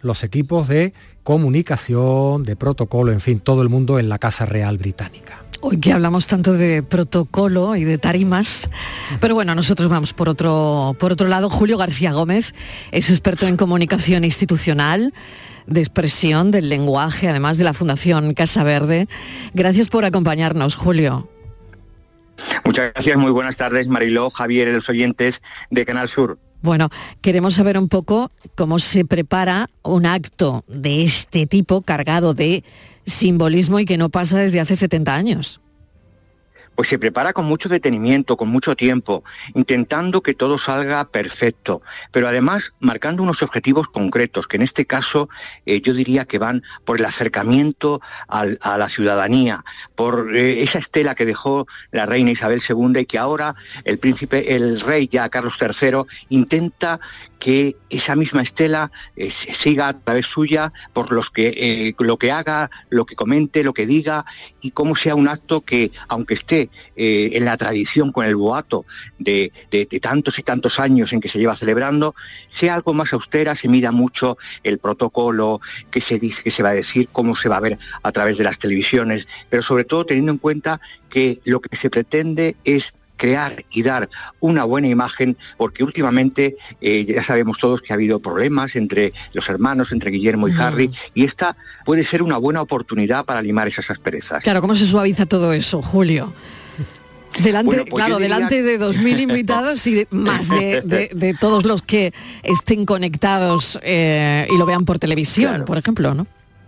[0.01, 0.93] los equipos de
[1.27, 5.43] comunicación, de protocolo, en fin, todo el mundo en la Casa Real Británica.
[5.59, 8.69] Hoy que hablamos tanto de protocolo y de tarimas,
[9.19, 11.49] pero bueno, nosotros vamos por otro, por otro lado.
[11.49, 12.55] Julio García Gómez
[12.93, 15.13] es experto en comunicación institucional,
[15.65, 19.09] de expresión del lenguaje, además de la Fundación Casa Verde.
[19.53, 21.29] Gracias por acompañarnos, Julio.
[22.63, 26.39] Muchas gracias, muy buenas tardes, Mariló, Javier, los oyentes de Canal Sur.
[26.62, 26.89] Bueno,
[27.22, 32.63] queremos saber un poco cómo se prepara un acto de este tipo cargado de
[33.06, 35.62] simbolismo y que no pasa desde hace 70 años.
[36.77, 39.23] Pues se prepara con mucho detenimiento, con mucho tiempo,
[39.55, 45.27] intentando que todo salga perfecto, pero además marcando unos objetivos concretos, que en este caso
[45.65, 51.15] eh, yo diría que van por el acercamiento a la ciudadanía, por eh, esa estela
[51.15, 55.57] que dejó la reina Isabel II y que ahora el príncipe, el rey ya Carlos
[55.59, 56.99] III, intenta
[57.39, 63.15] que esa misma estela eh, siga a través suya por lo que haga, lo que
[63.15, 64.25] comente, lo que diga
[64.61, 68.86] y cómo sea un acto que, aunque esté eh, en la tradición con el boato
[69.19, 72.15] de, de, tantos y tantos años en que se lleva celebrando,
[72.49, 76.69] sea algo más austera, se mida mucho el protocolo, que se dice, que se va
[76.69, 80.06] a decir, cómo se va a ver a través de las televisiones, pero sobre todo
[80.06, 85.38] teniendo en cuenta que lo que se pretende es crear y dar una buena imagen,
[85.58, 90.47] porque últimamente eh, ya sabemos todos que ha habido problemas entre los hermanos, entre Guillermo
[90.47, 94.43] y Harry, y esta puede ser una buena oportunidad para limar esas asperezas.
[94.43, 96.34] Claro, ¿cómo se suaviza todo eso, Julio?
[97.41, 103.77] Delante, pues claro, delante de 2.000 invitados y más de, todos los que estén conectados
[103.84, 106.25] eh, y lo vean por televisión, por ejemplo, ¿no?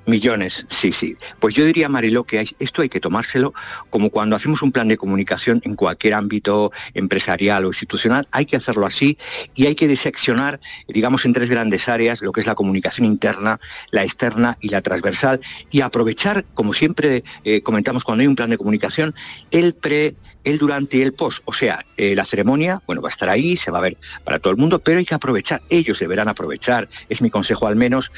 [0.09, 1.15] Millones, sí, sí.
[1.39, 3.53] Pues yo diría, Mariló, que esto hay que tomárselo
[3.89, 8.57] como cuando hacemos un plan de comunicación en cualquier ámbito empresarial o institucional, hay que
[8.57, 9.17] hacerlo así
[9.55, 13.59] y hay que diseccionar, digamos, en tres grandes áreas, lo que es la comunicación interna,
[13.91, 15.41] la externa y la transversal,
[15.71, 19.15] y aprovechar, como siempre eh, comentamos cuando hay un plan de comunicación,
[19.51, 21.41] el pre el durante y el post.
[21.45, 24.39] O sea, eh, la ceremonia, bueno, va a estar ahí, se va a ver para
[24.39, 28.11] todo el mundo, pero hay que aprovechar, ellos deberán aprovechar, es mi consejo al menos,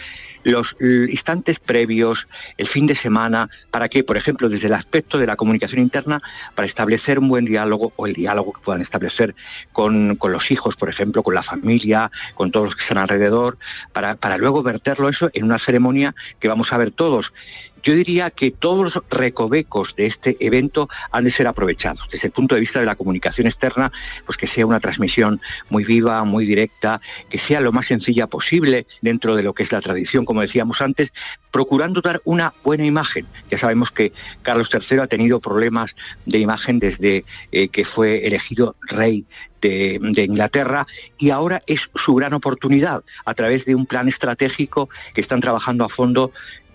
[0.43, 5.27] los instantes previos, el fin de semana, para que, por ejemplo, desde el aspecto de
[5.27, 6.21] la comunicación interna,
[6.55, 9.35] para establecer un buen diálogo o el diálogo que puedan establecer
[9.71, 13.57] con, los hijos, por ejemplo, con la familia, con todos los que están alrededor,
[13.93, 17.33] para, para luego verterlo eso en una ceremonia que vamos a ver todos
[17.83, 22.07] yo diría que todos los recovecos de este evento han de ser aprovechados.
[22.11, 23.91] Desde el punto de vista de la comunicación externa,
[24.25, 28.87] pues que sea una transmisión muy viva, muy directa, que sea lo más sencilla posible
[29.01, 31.11] dentro de lo que es la tradición, como decíamos antes,
[31.51, 33.27] procurando dar una buena imagen.
[33.49, 38.75] Ya sabemos que Carlos III ha tenido problemas de imagen desde eh, que fue elegido
[38.81, 39.25] rey
[39.61, 40.87] de, de, Inglaterra
[41.19, 45.85] y ahora es su gran oportunidad a través de un plan estratégico que están trabajando
[45.85, 46.31] a fondo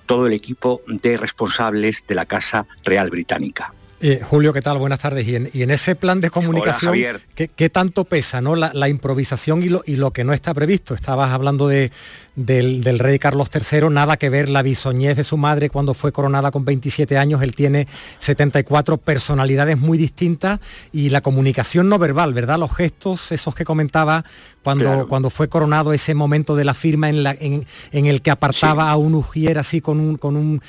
[0.07, 3.73] todo el equipo de responsables de la Casa Real Británica.
[4.01, 4.79] Eh, Julio, ¿qué tal?
[4.79, 5.27] Buenas tardes.
[5.27, 6.95] Y en, ese plan de comunicación,
[7.35, 8.55] ¿qué, tanto pesa ¿no?
[8.55, 10.95] la, improvisación y lo, y lo, que no está previsto?
[10.95, 11.91] Estabas hablando de,
[12.37, 16.51] del, rey Carlos III, nada que ver la bisoñez de su madre cuando fue coronada
[16.51, 17.89] con 27 años, él tiene
[18.21, 20.61] 74 personalidades muy distintas
[20.93, 22.59] y la comunicación no verbal, ¿verdad?
[22.59, 24.25] Los gestos, esos que comentaba
[24.63, 28.91] cuando, cuando fue coronado, ese momento de la firma en, la, en, el que apartaba
[28.91, 30.61] a un ujier así con un, con un...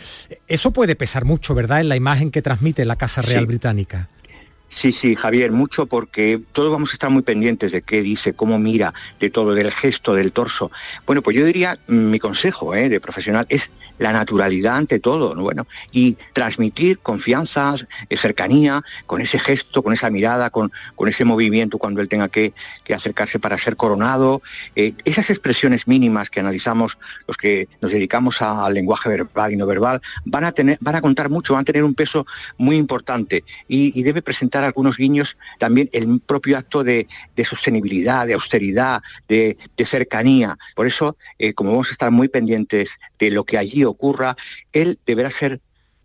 [0.47, 1.81] Eso puede pesar mucho, ¿verdad?
[1.81, 4.09] En la imagen que transmite la Casa Real Británica.
[4.69, 8.59] Sí, sí, Javier, mucho porque todos vamos a estar muy pendientes de qué dice, cómo
[8.59, 10.71] mira, de todo, del gesto, del torso.
[11.05, 12.89] Bueno, pues yo diría, mm, mi consejo ¿eh?
[12.89, 17.75] de profesional es la naturalidad ante todo, bueno, y transmitir confianza,
[18.09, 22.29] eh, cercanía, con ese gesto, con esa mirada, con, con ese movimiento cuando él tenga
[22.29, 22.53] que,
[22.93, 24.41] acercarse para ser coronado.
[24.75, 29.65] Eh, esas expresiones mínimas que analizamos los que nos dedicamos al lenguaje verbal y no
[29.65, 32.25] verbal, van a, tener, van a contar mucho, van a tener un peso
[32.57, 37.07] muy importante y debe presentar algunos guiños también el propio acto de,
[37.43, 40.57] sostenibilidad, de austeridad, de, cercanía.
[40.75, 42.89] Por eso, eh, como vamos a estar muy pendientes
[43.19, 44.35] de lo que allí ocurra,
[44.73, 45.61] él deberá ser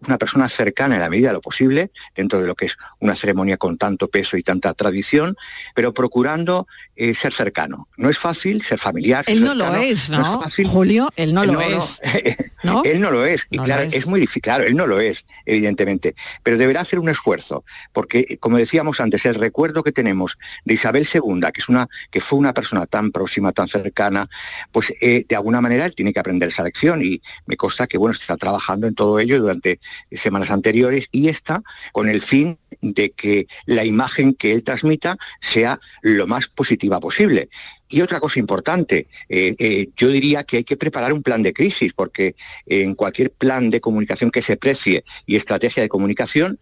[0.06, 3.14] una persona cercana en la medida de lo posible, dentro de lo que es una
[3.14, 5.36] ceremonia con tanto peso y tanta tradición,
[5.74, 7.88] pero procurando eh, ser cercano.
[7.96, 9.24] No es fácil ser familiar.
[9.28, 10.42] Él no lo es, ¿no?
[10.66, 12.00] Julio, él no, lo es.
[12.84, 13.46] Él no lo es.
[13.50, 14.06] Y claro, es.
[14.06, 14.42] muy difícil.
[14.42, 16.14] Claro, él no lo es, evidentemente.
[16.42, 21.06] Pero deberá hacer un esfuerzo, porque, como decíamos antes, el recuerdo que tenemos de Isabel
[21.12, 24.28] II, que, es una, que fue una persona tan próxima, tan cercana,
[24.70, 27.98] pues eh, de alguna manera él tiene que aprender esa lección y me consta que,
[27.98, 33.10] bueno, está trabajando en todo ello durante semanas anteriores y esta con el fin de
[33.10, 37.48] que la imagen que él transmita sea lo más positiva posible.
[37.88, 41.52] Y otra cosa importante, eh, eh, yo diría que hay que preparar un plan de
[41.52, 46.58] crisis, porque en cualquier plan de comunicación que se precie y estrategia de comunicación,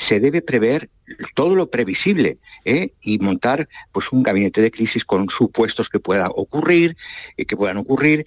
[0.00, 0.88] se debe prever
[1.34, 2.92] todo lo previsible ¿eh?
[3.02, 6.96] y montar pues, un gabinete de crisis con supuestos que puedan ocurrir,
[7.36, 8.24] que puedan ocurrir,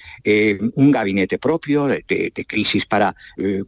[0.76, 2.04] un gabinete propio de,
[2.48, 3.16] crisis para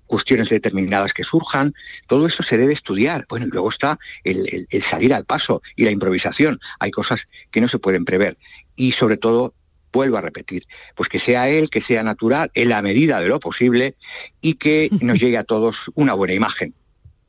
[0.06, 1.74] cuestiones determinadas que surjan.
[2.08, 3.26] Todo esto se debe estudiar.
[3.28, 6.60] Bueno, y luego está el salir al paso y la improvisación.
[6.80, 8.38] Hay cosas que no se pueden prever
[8.76, 9.56] y sobre todo
[9.92, 13.40] vuelvo a repetir, pues que sea él, que sea natural, en la medida de lo
[13.40, 13.96] posible
[14.42, 16.76] y que nos llegue a todos una buena imagen.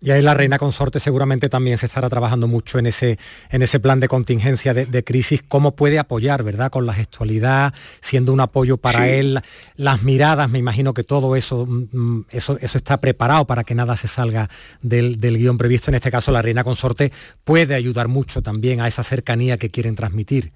[0.07, 3.19] Y ahí la reina consorte seguramente también se estará trabajando mucho en ese,
[3.51, 6.71] en ese plan de contingencia de, crisis, cómo puede apoyar, ¿verdad?
[6.71, 9.41] Con la gestualidad, siendo un apoyo para él,
[9.75, 13.75] las miradas, me imagino que todo eso, mm, mm, eso, eso está preparado para que
[13.75, 14.49] nada se salga
[14.81, 15.91] del, del guion previsto.
[15.91, 19.97] En este caso, la reina consorte puede ayudar mucho también a esa cercanía que quieren
[19.97, 20.53] transmitir.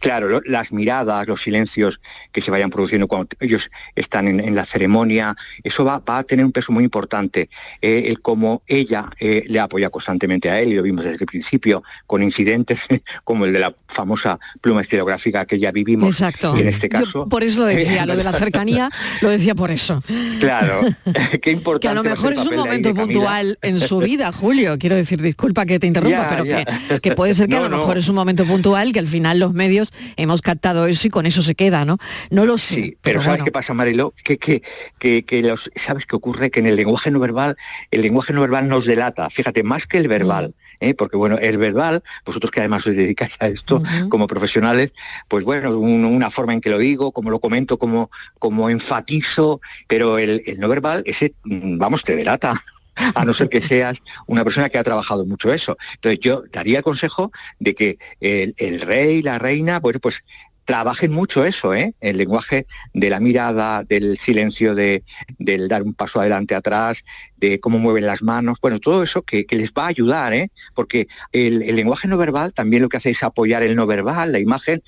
[0.00, 2.00] Claro, lo- las miradas, los silencios
[2.32, 6.22] que se vayan produciendo cuando ellos están en, en la ceremonia, eso va, va a
[6.24, 7.48] tener un peso muy importante.
[7.80, 11.26] Eh, el cómo ella eh, le apoya constantemente a él, y lo vimos desde el
[11.26, 12.86] principio, con incidentes
[13.24, 16.08] como el de la famosa pluma estilográfica que ya vivimos.
[16.08, 16.56] Exacto.
[16.56, 17.28] En este Yo caso.
[17.28, 18.90] por eso lo decía, lo de la cercanía,
[19.20, 20.02] lo decía por eso.
[20.40, 20.80] Claro,
[21.42, 21.80] qué importante.
[21.82, 24.76] Que a lo mejor es un momento puntual en su vida, Julio.
[24.78, 26.44] Quiero decir, disculpa que te interrumpa, Ya, pero.
[26.44, 27.78] Que, que puede ser que a lo no.
[27.78, 29.83] mejor es un momento puntual que al final los medios
[30.16, 31.98] hemos captado eso y con eso se queda, ¿no?
[32.30, 32.74] No lo sé.
[32.74, 33.44] Sí, pero, ¿sabes bueno.
[33.44, 34.14] qué pasa, Marilo?
[34.24, 34.62] Que, que,
[34.98, 36.50] que, que los, ¿Sabes qué ocurre?
[36.50, 37.56] Que en el lenguaje no verbal,
[37.90, 40.84] el lenguaje no verbal nos delata, fíjate, más que el verbal, Mm.
[40.86, 40.94] ¿eh?
[40.94, 44.92] porque bueno, el verbal, vosotros que además os dedicáis a esto como profesionales,
[45.28, 49.60] pues bueno, un- una forma en que lo digo, como lo comento, como, como enfatizo,
[49.86, 52.60] pero el, el no verbal, ese, mm, vamos, te delata.
[53.14, 55.76] A no ser que seas una persona que ha trabajado mucho eso.
[55.94, 60.24] Entonces yo daría consejo de que el, el rey, la reina, bueno, pues
[60.64, 61.94] trabajen mucho eso, ¿eh?
[62.00, 65.04] el lenguaje de la mirada, del silencio, de,
[65.38, 67.04] del dar un paso adelante, atrás,
[67.36, 70.50] de cómo mueven las manos, bueno, todo eso que, que les va a ayudar, ¿eh?
[70.74, 74.32] porque el, el lenguaje no verbal también lo que hace es apoyar el no verbal,
[74.32, 74.82] la imagen,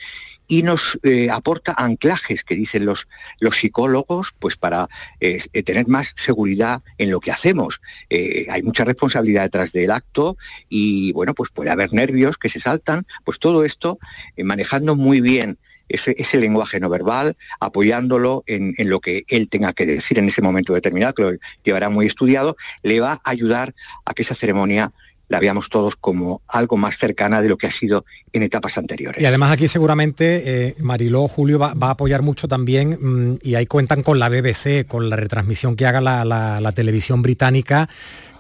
[0.49, 3.09] y nos eh, aporta anclajes que dicen los,
[3.41, 4.89] los psicólogos pues para
[5.21, 7.81] eh, eh, tener más seguridad en lo que hacemos.
[8.11, 10.37] Hay mucha responsabilidad detrás del acto
[10.69, 13.99] y bueno, pues puede haber nervios que se saltan, pues todo esto
[14.37, 19.73] manejando muy bien ese, ese lenguaje no verbal, apoyándolo en, en lo que él tenga
[19.73, 21.33] que decir en ese momento determinado, que lo
[21.65, 23.75] llevará muy estudiado, le va a ayudar
[24.05, 24.93] a que esa ceremonia
[25.29, 29.21] la veamos todos como algo más cercana de lo que ha sido en etapas anteriores.
[29.21, 33.55] Y además aquí seguramente eh, Mariló Julio va, va a apoyar mucho también mm, y
[33.57, 37.89] ahí cuentan con la BBC, con la retransmisión que haga la, la- la televisión británica,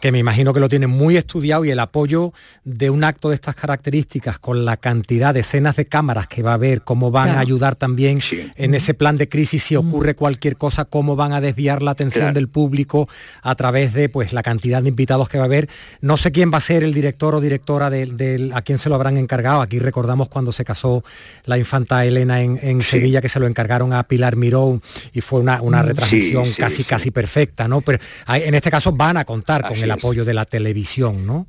[0.00, 2.32] que me imagino que lo tienen muy estudiado y el apoyo
[2.64, 6.52] de un acto de estas características con la cantidad de escenas de cámaras que va
[6.52, 7.38] a haber, cómo van Claro.
[7.38, 8.18] a ayudar también
[8.56, 12.24] en ese plan de crisis si ocurre cualquier cosa, cómo van a desviar la atención
[12.26, 12.34] Claro.
[12.34, 13.08] del público
[13.42, 15.68] a través de pues la cantidad de invitados que va a haber.
[16.02, 18.88] No sé quién va a ser el director o directora del, del- a quién se
[18.88, 19.60] lo habrán encargado.
[19.60, 21.04] Aquí recordamos cuando se casó
[21.44, 24.80] la infanta Elena en, en Sevilla que se lo encargaron a Pilar Miró
[25.12, 25.86] y fue una, una Mm.
[25.86, 27.80] retransmisión Sí, sí, casi casi perfecta, ¿no?
[27.80, 29.96] Pero hay- en este caso van a contar con el es.
[29.96, 31.46] apoyo de la televisión, ¿no?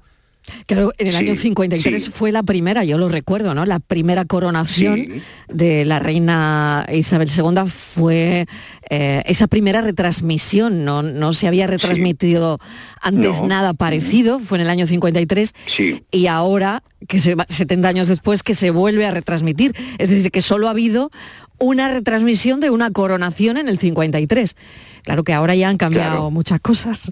[0.65, 2.11] Claro, en el Sí, año 53 sí.
[2.11, 3.65] fue la primera, yo lo recuerdo, ¿no?
[3.65, 5.21] La primera coronación Sí.
[5.53, 8.45] de la reina Isabel II fue
[8.89, 12.59] eh, esa primera retransmisión, no, no se había retransmitido
[13.01, 13.47] antes No.
[13.47, 16.03] nada parecido, fue en el año 53 Sí.
[16.11, 19.75] y ahora, que se, va- 70 años después, que se vuelve a retransmitir.
[19.97, 21.11] Es decir, que solo ha habido
[21.59, 24.55] una retransmisión de una coronación en el 53.
[25.03, 26.31] Claro que ahora ya han cambiado Claro.
[26.31, 27.11] muchas cosas.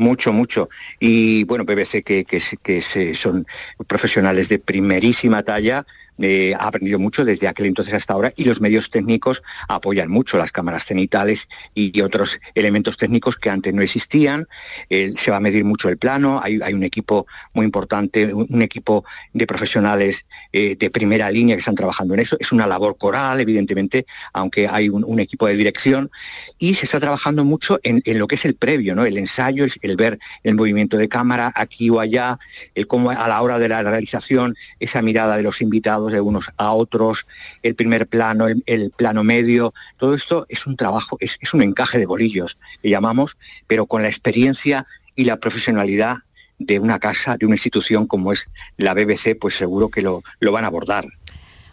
[0.00, 0.70] Mucho, mucho.
[0.98, 2.80] Y bueno, BBC, que, que, que
[3.14, 3.46] son
[3.86, 5.84] profesionales de primerísima talla,
[6.20, 10.36] eh, ha aprendido mucho desde aquel entonces hasta ahora y los medios técnicos apoyan mucho
[10.36, 14.48] las cámaras cenitales y, otros elementos técnicos que antes no existían.
[14.88, 19.04] Eh, se va a medir mucho el plano, hay, un equipo muy importante, un, equipo
[19.34, 22.36] de profesionales eh, de primera línea que están trabajando en eso.
[22.40, 26.10] Es una labor coral, evidentemente, aunque hay un, equipo de dirección
[26.58, 29.04] y se está trabajando mucho en, en lo que es el previo, ¿no?
[29.04, 32.38] el ensayo, el, el ver el movimiento de cámara aquí o allá,
[32.74, 36.50] el cómo a la hora de la realización, esa mirada de los invitados de unos
[36.56, 37.26] a otros,
[37.62, 41.62] el primer plano, el, el plano medio, todo esto es un trabajo, es, es un
[41.62, 43.36] encaje de bolillos, le llamamos,
[43.66, 46.18] pero con la experiencia y la profesionalidad
[46.60, 50.52] de una casa, de una institución como es la BBC, pues seguro que lo, lo
[50.52, 51.06] van a abordar.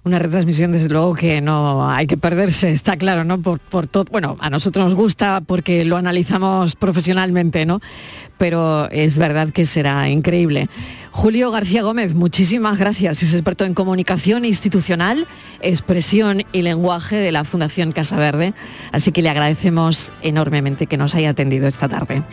[0.07, 3.41] Una retransmisión, desde luego, que no hay que perderse, está claro, ¿no?
[3.41, 7.81] Por, por todo, bueno, a nosotros nos gusta porque lo analizamos profesionalmente, ¿no?
[8.37, 10.69] Pero es verdad que será increíble.
[11.11, 13.21] Julio García Gómez, muchísimas gracias.
[13.21, 15.27] Es experto en comunicación institucional,
[15.61, 18.53] expresión y lenguaje de la Fundación Casa Verde.
[18.93, 22.23] Así que le agradecemos enormemente que nos haya atendido esta tarde.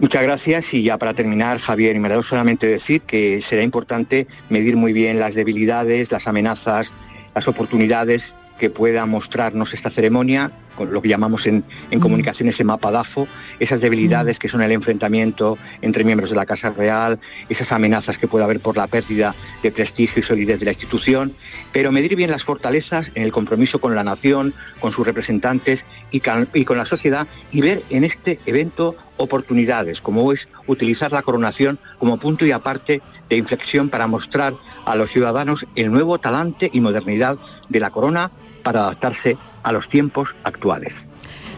[0.00, 4.28] Muchas gracias y ya para terminar, Javier, y me da solamente decir que será importante
[4.48, 6.94] medir muy bien las debilidades, las amenazas,
[7.34, 12.62] las oportunidades que pueda mostrarnos esta ceremonia, con lo que llamamos en, en comunicación ese
[12.62, 13.26] mapa DAFO,
[13.58, 17.18] esas debilidades que son el enfrentamiento entre miembros de la Casa Real,
[17.48, 21.34] esas amenazas que puede haber por la pérdida de prestigio y solidez de la institución,
[21.72, 26.20] pero medir bien las fortalezas en el compromiso con la nación, con sus representantes y
[26.20, 31.22] con, y con la sociedad y ver en este evento oportunidades, como es utilizar la
[31.22, 34.54] coronación como punto y aparte de inflexión para mostrar
[34.86, 37.36] a los ciudadanos el nuevo talante y modernidad
[37.68, 38.30] de la corona
[38.62, 41.08] para adaptarse a los tiempos actuales.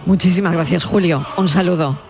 [0.06, 1.26] Muchísimas gracias, Julio.
[1.36, 2.09] Un saludo.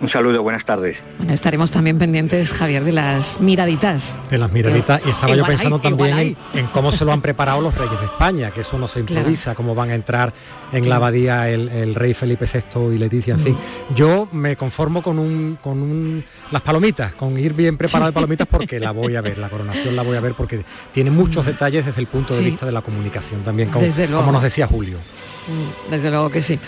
[0.00, 1.04] Un saludo, buenas tardes.
[1.18, 4.18] Bueno, estaremos también pendientes, Javier, de las miraditas.
[4.30, 5.02] De las miraditas.
[5.04, 8.00] Y estaba yo pensando hay, también en, en cómo se lo han preparado los reyes
[8.00, 10.32] de España, que eso no se improvisa, cómo van a entrar
[10.72, 13.56] en la abadía el, el rey Felipe VI y Leticia, en fin.
[13.94, 18.46] Yo me conformo con un, con un, las palomitas, con ir bien preparado de palomitas
[18.46, 21.84] porque la voy a ver, la coronación la voy a ver porque tiene muchos detalles
[21.84, 22.44] desde el punto de Sí.
[22.46, 24.22] vista de la comunicación también, como, Desde luego.
[24.22, 24.96] como nos decía Julio.
[24.96, 26.58] Mm, Desde luego que sí.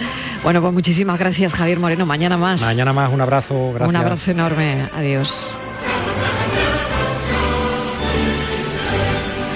[0.43, 2.05] Bueno, pues muchísimas gracias, Javier Moreno.
[2.05, 2.61] Mañana más.
[2.62, 3.88] Mañana más, un abrazo, gracias.
[3.88, 4.88] Un abrazo enorme.
[4.94, 5.50] Adiós.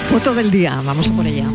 [0.09, 0.81] Foto del día.
[0.83, 1.45] Vamos a por ella.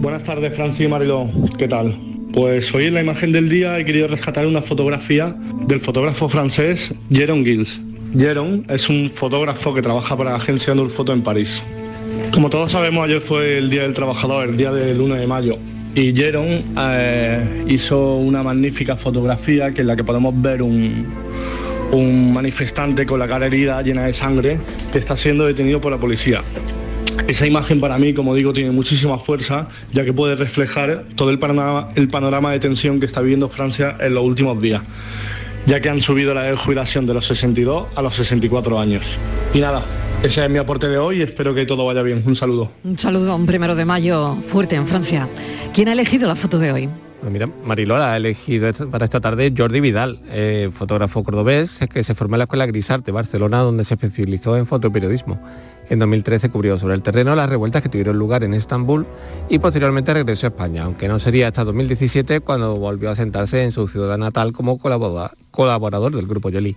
[0.00, 1.28] Buenas tardes, Francis y Mariló.
[1.58, 1.98] ¿Qué tal?
[2.32, 5.34] Pues hoy en la imagen del día he querido rescatar una fotografía
[5.66, 7.80] del fotógrafo francés Jérôme Gilles.
[8.14, 11.62] Jérôme es un fotógrafo que trabaja para la agencia Nur Photo en París.
[12.32, 15.58] Como todos sabemos, ayer fue el Día del Trabajador, el día del 1 de mayo.
[15.94, 21.06] Y Jérôme eh, hizo una magnífica fotografía que en la que podemos ver un,
[21.92, 24.58] un manifestante con la cara herida llena de sangre
[24.92, 26.42] que está siendo detenido por la policía.
[27.26, 31.38] Esa imagen para mí, como digo, tiene muchísima fuerza, ya que puede reflejar todo el
[31.38, 34.82] panorama, de tensión que está viviendo Francia en los últimos días,
[35.66, 39.18] ya que han subido la jubilación de los 62 a los 64 años.
[39.52, 39.84] Y nada,
[40.22, 42.22] ese es mi aporte de hoy espero que todo vaya bien.
[42.26, 42.70] Un saludo.
[42.84, 45.28] Un saludo, un primero de mayo fuerte en Francia.
[45.72, 46.88] ¿Quién ha elegido la foto de hoy?
[47.20, 52.14] Pues mira, Marilola ha elegido para esta tarde Jordi Vidal, eh, fotógrafo cordobés que se
[52.14, 55.40] formó en la Escuela Grisarte, Barcelona, donde se especializó en fotoperiodismo.
[55.90, 59.06] En 2013 cubrió sobre el terreno las revueltas que tuvieron lugar en Estambul
[59.48, 63.72] y posteriormente regresó a España, aunque no sería hasta 2017 cuando volvió a sentarse en
[63.72, 66.76] su ciudad natal como colabora- colaborador del Grupo Yoli.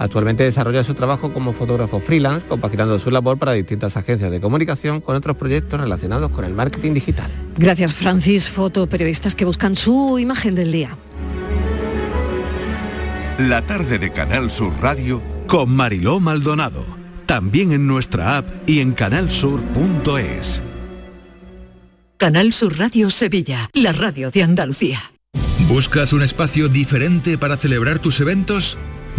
[0.00, 5.02] Actualmente desarrolla su trabajo como fotógrafo freelance, compaginando su labor para distintas agencias de comunicación
[5.02, 7.30] con otros proyectos relacionados con el marketing digital.
[7.58, 8.48] Gracias, Francis.
[8.48, 10.96] Fotoperiodistas que buscan su imagen del día.
[13.36, 16.86] La tarde de Canal Sur Radio Con Mariló Maldonado.
[17.26, 20.62] También en nuestra app y en canalsur.es.
[22.16, 24.98] Canal Sur Radio Sevilla, la radio de Andalucía.
[25.68, 28.78] ¿Buscas un espacio diferente para celebrar tus eventos?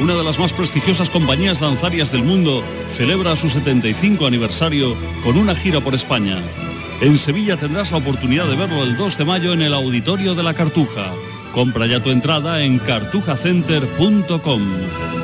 [0.00, 5.54] una de las más prestigiosas compañías danzarias del mundo, celebra su 75 aniversario con una
[5.54, 6.42] gira por España.
[7.00, 10.42] En Sevilla tendrás la oportunidad de verlo el 2 de mayo en el Auditorio de
[10.42, 11.12] la Cartuja.
[11.52, 15.23] Compra ya tu entrada en cartujacenter.com.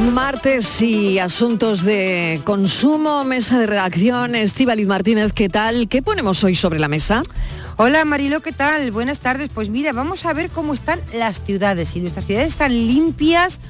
[0.00, 5.88] Martes y asuntos de consumo, mesa de redacción, Estíbaliz Martínez, ¿qué tal?
[5.88, 7.22] ¿Qué ponemos hoy sobre la mesa?
[7.76, 8.90] Hola Marilo, ¿qué tal?
[8.92, 9.50] Buenas tardes.
[9.54, 13.60] Pues mira, vamos a ver cómo están las ciudades, si nuestras ciudades están limpias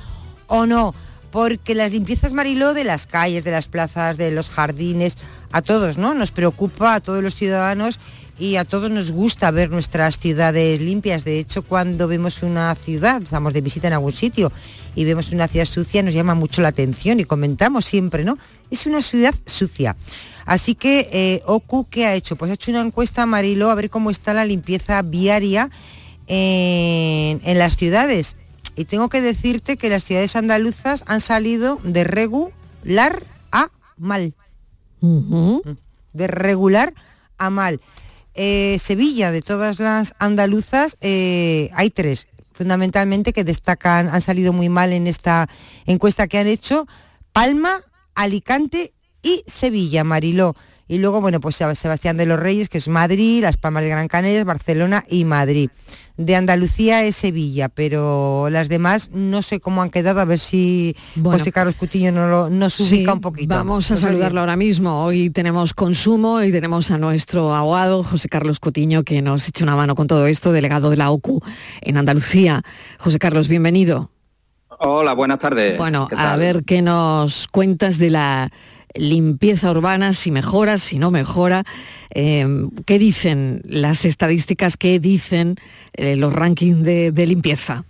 [0.47, 0.95] o no.
[1.33, 5.17] Porque las limpiezas, Mariló, de las calles, de las plazas, de los jardines,
[5.53, 6.15] a todos, ¿no?
[6.15, 7.99] Nos preocupa a todos los ciudadanos
[8.41, 11.25] y a todos nos gusta ver nuestras ciudades limpias.
[11.25, 14.51] De hecho, cuando vemos una ciudad, estamos de visita en algún sitio
[14.95, 18.39] y vemos una ciudad sucia, nos llama mucho la atención y comentamos siempre, ¿no?
[18.71, 19.95] Es una ciudad sucia.
[20.47, 22.35] Así que eh, OCU, ¿qué ha hecho?
[22.37, 25.69] Pues ha hecho una encuesta, Mariló, a ver cómo está la limpieza viaria
[26.27, 28.37] en, en las ciudades.
[28.75, 33.23] Y tengo que decirte que las ciudades andaluzas han salido de regular
[33.53, 34.33] a mal.
[36.15, 36.95] De regular
[37.37, 37.81] a mal.
[38.43, 44.71] Eh, Sevilla, de todas las andaluzas, eh, hay tres, fundamentalmente, que destacan, han salido muy
[44.71, 45.47] mal en esta
[45.85, 46.87] encuesta que han hecho.
[47.35, 47.85] Palma,
[48.15, 50.57] Alicante y Sevilla, Mariló.
[50.91, 54.09] Y luego, bueno, pues Sebastián de los Reyes, que es Madrid, Las Palmas de Gran
[54.09, 55.71] Canaria, Barcelona y Madrid.
[56.17, 60.97] De Andalucía es Sevilla, pero las demás no sé cómo han quedado, a ver si
[61.23, 63.55] José Carlos Cutiño nos, lo, nos ubica un poquito.
[63.55, 65.05] Vamos a saludarlo ahora mismo.
[65.05, 69.77] Hoy tenemos consumo y tenemos a nuestro abogado José Carlos Cutiño que nos echa una
[69.77, 71.41] mano con todo esto, delegado de la OCU
[71.83, 72.65] en Andalucía.
[72.99, 74.11] José Carlos, bienvenido.
[74.81, 75.79] Hola, buenas tardes.
[75.79, 78.51] Bueno, a ver qué nos cuentas de la
[78.95, 81.65] limpieza urbana, si mejora, si no mejora.
[82.15, 82.47] Eh,
[82.87, 84.77] ¿Qué dicen las estadísticas?
[84.77, 85.57] ¿Qué dicen
[85.95, 87.85] eh, los rankings de, limpieza?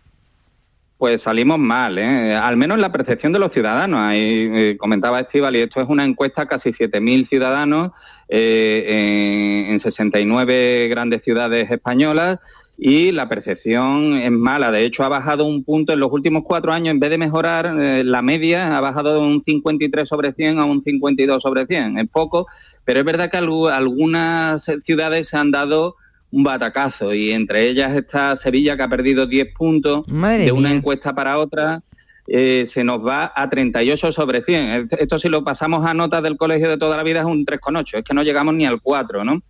[0.99, 2.35] Pues salimos mal, ¿eh?
[2.35, 4.01] al menos en la percepción de los ciudadanos.
[4.01, 7.93] Ahí comentaba Estival, y esto es una encuesta casi 7.000 ciudadanos
[8.29, 12.39] en 69 grandes ciudades españolas
[12.83, 14.73] y la percepción es mala.
[14.73, 17.77] De hecho, ha bajado un punto en los últimos cuatro años, en vez de mejorar
[17.79, 21.99] eh, la media, ha bajado de un 53 sobre 100 a un 52 sobre 100.
[21.99, 22.47] Es poco,
[22.87, 25.97] pero es verdad que algunas ciudades se han dado
[26.33, 31.15] un batacazo y entre ellas está Sevilla que ha perdido 10 puntos de una encuesta
[31.15, 31.83] para otra.
[32.29, 34.89] Eh, se nos va a 38 sobre 100.
[34.99, 37.99] Esto si lo pasamos a notas del colegio de toda la vida es un 3,8,
[37.99, 39.43] es que no llegamos ni al 4, ¿no?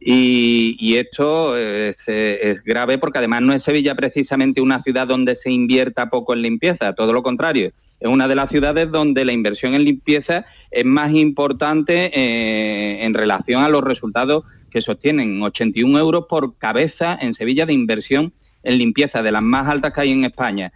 [0.00, 1.96] Y, esto es,
[2.64, 6.92] grave porque además no es Sevilla precisamente una ciudad donde se invierta poco en limpieza,
[6.92, 7.72] todo lo contrario.
[8.00, 13.12] Es una de las ciudades donde la inversión en limpieza es más importante eh, en
[13.14, 15.42] relación a los resultados que sostienen.
[15.42, 18.32] 81 euros por cabeza en Sevilla de inversión
[18.62, 20.72] en limpieza, de las más altas que hay en España.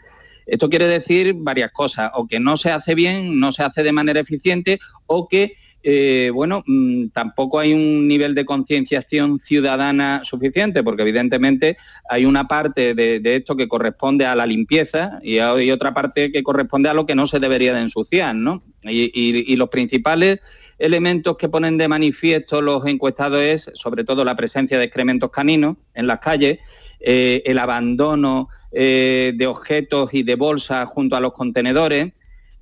[0.46, 3.92] Esto quiere decir varias cosas, o que no se hace bien, no se hace de
[3.92, 10.82] manera eficiente, o que eh, bueno, mm, tampoco hay un nivel de concienciación ciudadana suficiente,
[10.82, 11.76] porque evidentemente
[12.08, 16.42] hay una parte de, esto que corresponde a la limpieza y hay otra parte que
[16.42, 18.62] corresponde a lo que no se debería de ensuciar, ¿no?
[18.84, 20.40] Y, los principales
[20.78, 25.76] elementos que ponen de manifiesto los encuestados es, sobre todo, la presencia de excrementos caninos
[25.94, 26.58] en las calles,
[27.00, 32.12] eh, el abandono eh, de objetos y de bolsas junto a los contenedores,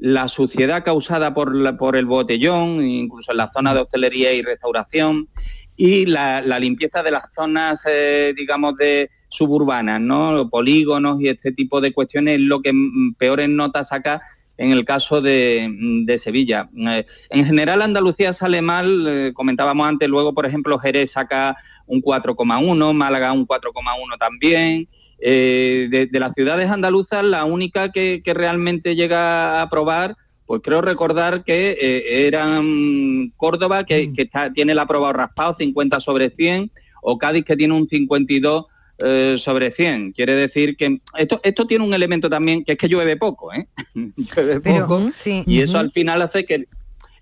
[0.01, 5.29] la suciedad causada por, por el botellón, incluso en la zona de hostelería y restauración,
[5.77, 10.49] y la, limpieza de las zonas, eh, digamos, de suburbanas, ¿no?
[10.51, 12.73] Polígonos y este tipo de cuestiones, lo que
[13.19, 14.23] peores notas saca
[14.57, 16.69] en el caso de, Sevilla.
[16.77, 22.03] Eh, en general Andalucía sale mal, eh, comentábamos antes, luego por ejemplo Jerez saca un
[22.03, 24.87] 4,1, Málaga un 4,1 también,
[25.21, 30.16] eh, de, las ciudades andaluzas, la única que, realmente llega a aprobar,
[30.47, 34.53] pues creo recordar que eh, eran Córdoba, que, mm.
[34.55, 36.71] tiene el aprobado raspado 50 sobre 100,
[37.03, 38.66] o Cádiz, que tiene un 52
[38.99, 40.12] eh, sobre 100.
[40.12, 43.66] Quiere decir que esto, esto tiene un elemento también, que es que llueve poco, ¿eh?
[43.95, 45.09] llueve poco,
[45.47, 46.66] y eso al final hace que,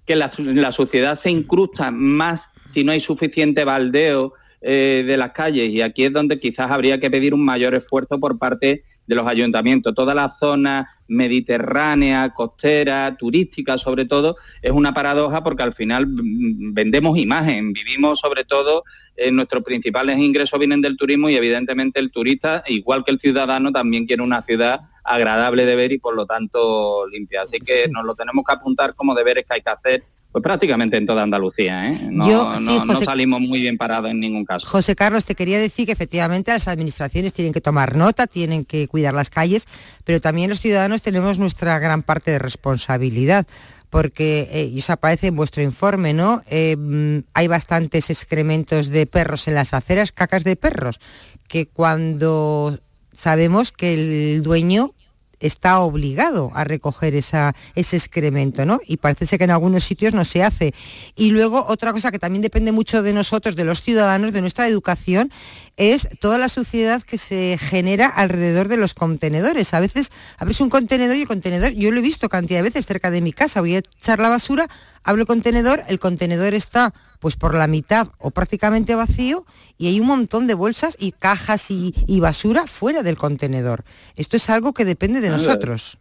[0.06, 2.42] que la, la sociedad se incrusta más
[2.72, 6.98] si no hay suficiente baldeo, eh, de las calles y aquí es donde quizás habría
[6.98, 9.94] que pedir un mayor esfuerzo por parte de los ayuntamientos.
[9.94, 16.74] Toda la zona mediterránea, costera, turística sobre todo, es una paradoja porque al final mm,
[16.74, 18.84] vendemos imagen, vivimos sobre todo,
[19.16, 23.72] en nuestros principales ingresos vienen del turismo y evidentemente el turista, igual que el ciudadano,
[23.72, 27.42] también quiere una ciudad agradable de ver y por lo tanto limpia.
[27.42, 30.96] Así que nos lo tenemos que apuntar como deberes que hay que hacer pues prácticamente
[30.96, 32.08] en toda Andalucía, ¿eh?
[32.10, 32.54] no,
[32.96, 34.66] salimos muy bien parados en ningún caso.
[34.66, 38.88] José Carlos, te quería decir que efectivamente las administraciones tienen que tomar nota, tienen que
[38.88, 39.66] cuidar las calles,
[40.04, 43.46] pero también los ciudadanos tenemos nuestra gran parte de responsabilidad
[43.90, 46.42] porque, eh, y eso aparece en vuestro informe, ¿no?
[46.50, 51.00] Eh, mm, hay bastantes excrementos de perros en las aceras, cacas de perros,
[51.48, 52.78] que cuando
[53.12, 54.92] sabemos que el dueño
[55.40, 58.80] está obligado a recoger esa, ese excremento, ¿no?
[58.86, 60.74] Y parece ser que en algunos sitios no se hace.
[61.16, 64.68] Y luego otra cosa que también depende mucho de nosotros, de los ciudadanos, de nuestra
[64.68, 65.30] educación,
[65.78, 69.72] es toda la suciedad que se genera alrededor de los contenedores.
[69.74, 72.84] A veces abres un contenedor y el contenedor, yo lo he visto cantidad de veces
[72.84, 74.68] cerca de mi casa, voy a echar la basura,
[75.04, 79.46] abro el contenedor, el contenedor está pues por la mitad o prácticamente vacío
[79.78, 83.84] y hay un montón de bolsas y cajas y, y basura fuera del contenedor.
[84.16, 85.98] Esto es algo que depende de nosotros.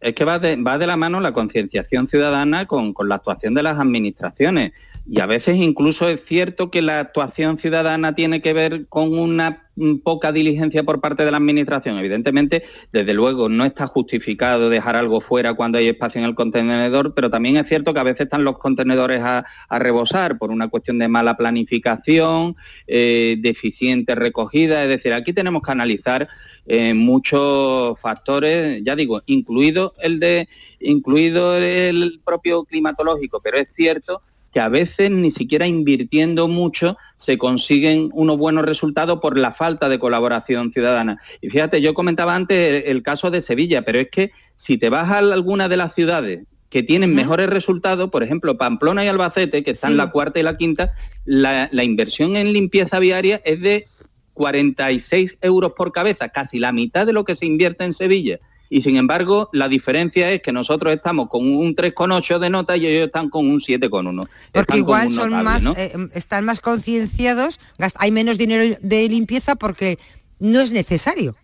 [0.00, 3.52] Es que va de, va de la mano la concienciación ciudadana con, con la actuación
[3.52, 4.72] de las administraciones.
[5.12, 9.64] Y a veces incluso es cierto que la actuación ciudadana tiene que ver con una
[9.74, 11.98] mm, poca diligencia por parte de la Administración.
[11.98, 17.12] Evidentemente, desde luego, no está justificado dejar algo fuera cuando hay espacio en el contenedor,
[17.12, 20.68] pero también es cierto que a veces están los contenedores a, a rebosar por una
[20.68, 22.54] cuestión de mala planificación,
[22.86, 24.84] eh, deficiente recogida.
[24.84, 26.28] Es decir, aquí tenemos que analizar
[26.66, 30.48] eh, muchos factores, ya digo, incluido el de,
[30.78, 34.22] incluido el propio climatológico, pero es cierto
[34.52, 39.88] que a veces ni siquiera invirtiendo mucho se consiguen unos buenos resultados por la falta
[39.88, 41.20] de colaboración ciudadana.
[41.40, 45.10] Y fíjate, yo comentaba antes el caso de Sevilla, pero es que si te vas
[45.10, 49.72] a alguna de las ciudades que tienen mejores resultados, por ejemplo, Pamplona y Albacete, que
[49.72, 50.92] están la cuarta y la quinta,
[51.24, 53.88] la, la inversión en limpieza viaria es de
[54.34, 58.38] 46 euros por cabeza, casi la mitad de lo que se invierte en Sevilla
[58.70, 62.86] y sin embargo la diferencia es que nosotros estamos con un 3,8 de nota y
[62.86, 64.26] ellos están con un 7,1.
[64.52, 67.60] Porque igual son más, eh, están más concienciados,
[67.96, 69.98] hay menos dinero de limpieza porque
[70.38, 71.36] no es necesario.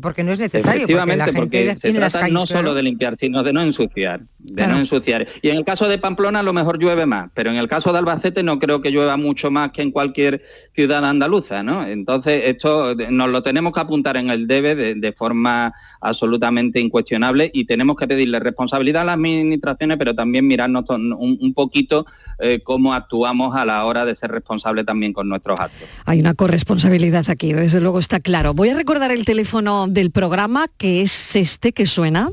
[0.00, 3.44] Porque no es necesario, porque la gente tiene las calles, no solo de limpiar, sino
[3.44, 5.26] de no ensuciar, de no ensuciar.
[5.40, 7.92] Y en el caso de Pamplona a lo mejor llueve más, pero en el caso
[7.92, 10.42] de Albacete no creo que llueva mucho más que en cualquier
[10.74, 11.86] ciudad andaluza, ¿no?
[11.86, 17.66] Entonces esto nos lo tenemos que apuntar en el debe de, forma absolutamente incuestionable y
[17.66, 22.04] tenemos que pedirle responsabilidad a las administraciones, pero también mirarnos un, poquito
[22.40, 25.88] eh, cómo actuamos a la hora de ser responsables también con nuestros actos.
[26.04, 28.54] Hay una corresponsabilidad aquí, desde luego está claro.
[28.54, 32.30] Voy a recordar el teléfono del programa que es este que suena.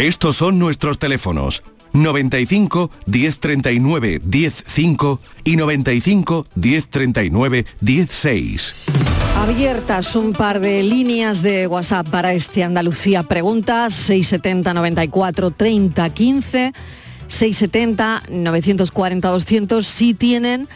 [0.00, 8.84] Estos son nuestros teléfonos 95 1039 105 y 95 1039 16.
[9.36, 16.72] Abiertas un par de líneas de WhatsApp para este Andalucía Preguntas 670 94 30 15
[17.28, 20.66] 670 940 200 si tienen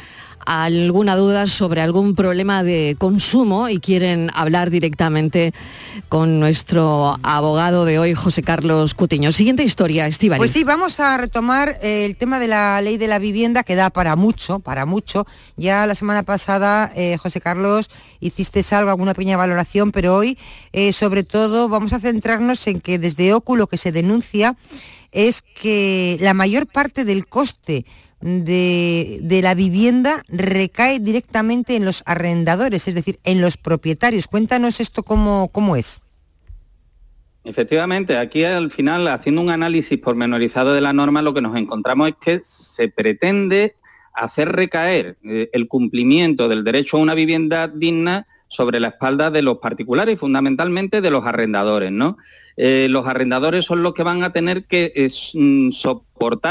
[0.47, 5.53] alguna duda sobre algún problema de consumo y quieren hablar directamente
[6.09, 9.33] con nuestro abogado de hoy, José Carlos Cutiño.
[9.33, 10.39] Siguiente historia, Estivali.
[10.39, 13.91] Pues sí, vamos a retomar el tema de la ley de la vivienda que da
[13.91, 15.27] para mucho, para mucho.
[15.57, 17.91] Ya la semana pasada, eh, José Carlos,
[18.21, 20.39] hiciste algo, alguna pequeña valoración, pero hoy,
[20.73, 24.57] eh, sobre todo, vamos a centrarnos en que desde Óculo que se denuncia
[25.13, 27.87] es que la mayor parte del coste
[28.25, 34.27] de, la vivienda recae directamente en los arrendadores, es decir, en los propietarios.
[34.27, 36.01] Cuéntanos esto cómo, cómo es.
[37.45, 42.09] Efectivamente, aquí al final, haciendo un análisis pormenorizado de la norma, lo que nos encontramos
[42.09, 43.75] es que se pretende
[44.15, 49.43] hacer recaer eh, el cumplimiento del derecho a una vivienda digna sobre la espalda de
[49.43, 52.17] los particulares y fundamentalmente de los arrendadores, ¿no?
[52.57, 55.73] Eh, los arrendadores son los que van a tener que mm,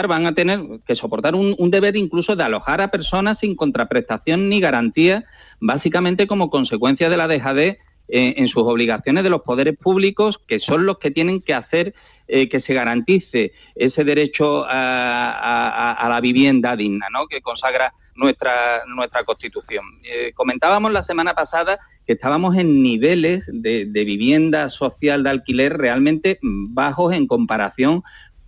[0.07, 4.59] van a tener que soportar un, deber incluso de alojar a personas sin contraprestación ni
[4.59, 5.26] garantía,
[5.59, 10.59] básicamente como consecuencia de la dejadez eh, en sus obligaciones de los poderes públicos, que
[10.59, 11.93] son los que tienen que hacer
[12.28, 17.28] eh, que se garantice ese derecho a, la vivienda digna, ¿no?
[17.28, 19.86] que consagra nuestra, nuestra Constitución.
[20.36, 27.13] comentábamos la semana pasada que estábamos en niveles de, vivienda social de alquiler realmente bajos
[27.13, 28.03] en comparación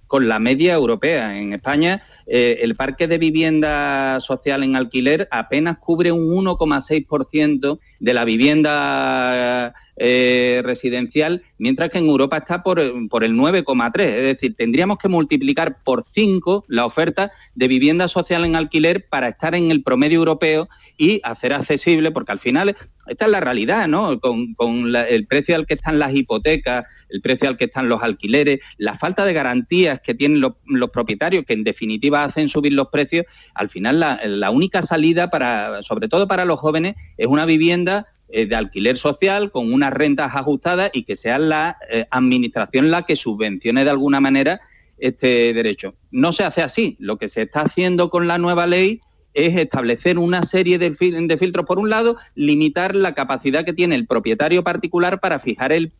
[0.08, 1.38] con la media europea.
[1.38, 8.14] En España, eh, el parque de vivienda social en alquiler apenas cubre un 1,6% de
[8.14, 14.02] la vivienda eh, residencial, mientras que en Europa está por, por el 9,3.
[14.02, 19.30] Es decir, tendríamos que multiplicar por 5 la oferta de vivienda social en alquiler para
[19.30, 22.76] estar en el promedio europeo y hacer accesible, porque al final
[23.08, 24.20] esta es la realidad, ¿no?
[24.20, 24.56] Con,
[24.96, 28.98] el precio al que están las hipotecas, el precio al que están los alquileres, la
[28.98, 30.54] falta de garantías que tienen los,
[30.92, 36.08] propietarios, que en definitiva hacen subir los precios, al final la, única salida para, sobre
[36.08, 40.90] todo para los jóvenes, es una vivienda eh, de alquiler social con unas rentas ajustadas
[40.94, 44.62] y que sea la eh, administración la que subvencione de alguna manera
[44.98, 45.96] este derecho.
[46.12, 46.96] No se hace así.
[47.00, 49.02] Lo que se está haciendo con la nueva ley
[49.36, 51.66] es establecer una serie de, filtros.
[51.66, 55.92] Por un lado, limitar la capacidad que tiene el propietario particular para fijar el,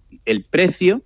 [0.50, 1.02] precio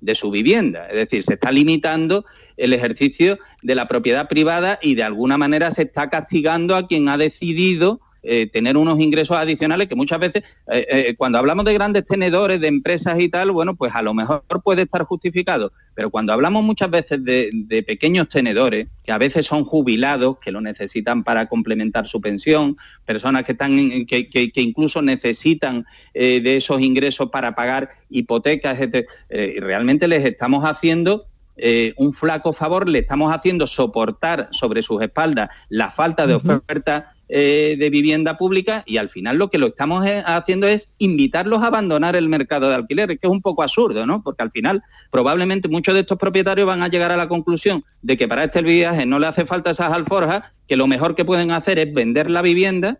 [0.00, 0.86] de su vivienda.
[0.88, 2.24] Es decir, se está limitando
[2.56, 7.08] el ejercicio de la propiedad privada y de alguna manera se está castigando a quien
[7.08, 11.74] ha decidido eh, tener unos ingresos adicionales que muchas veces, eh, eh, cuando hablamos de
[11.74, 16.10] grandes tenedores, de empresas y tal, bueno, pues a lo mejor puede estar justificado, pero
[16.10, 20.60] cuando hablamos muchas veces de, de pequeños tenedores, que a veces son jubilados, que lo
[20.60, 26.80] necesitan para complementar su pensión, personas que, están, que, que- que incluso necesitan de esos
[26.80, 33.00] ingresos para pagar hipotecas, etc., y realmente les estamos haciendo eh, un flaco favor, le
[33.00, 38.98] estamos haciendo soportar sobre sus espaldas la falta de oferta eh, de vivienda pública y
[38.98, 42.74] al final lo que lo estamos eh, haciendo es invitarlos a abandonar el mercado de
[42.74, 44.22] alquiler, que es un poco absurdo, ¿no?
[44.22, 48.18] Porque al final probablemente muchos de estos propietarios van a llegar a la conclusión de
[48.18, 51.52] que para este viaje no le hace falta esas alforjas, que lo mejor que pueden
[51.52, 52.98] hacer es vender la vivienda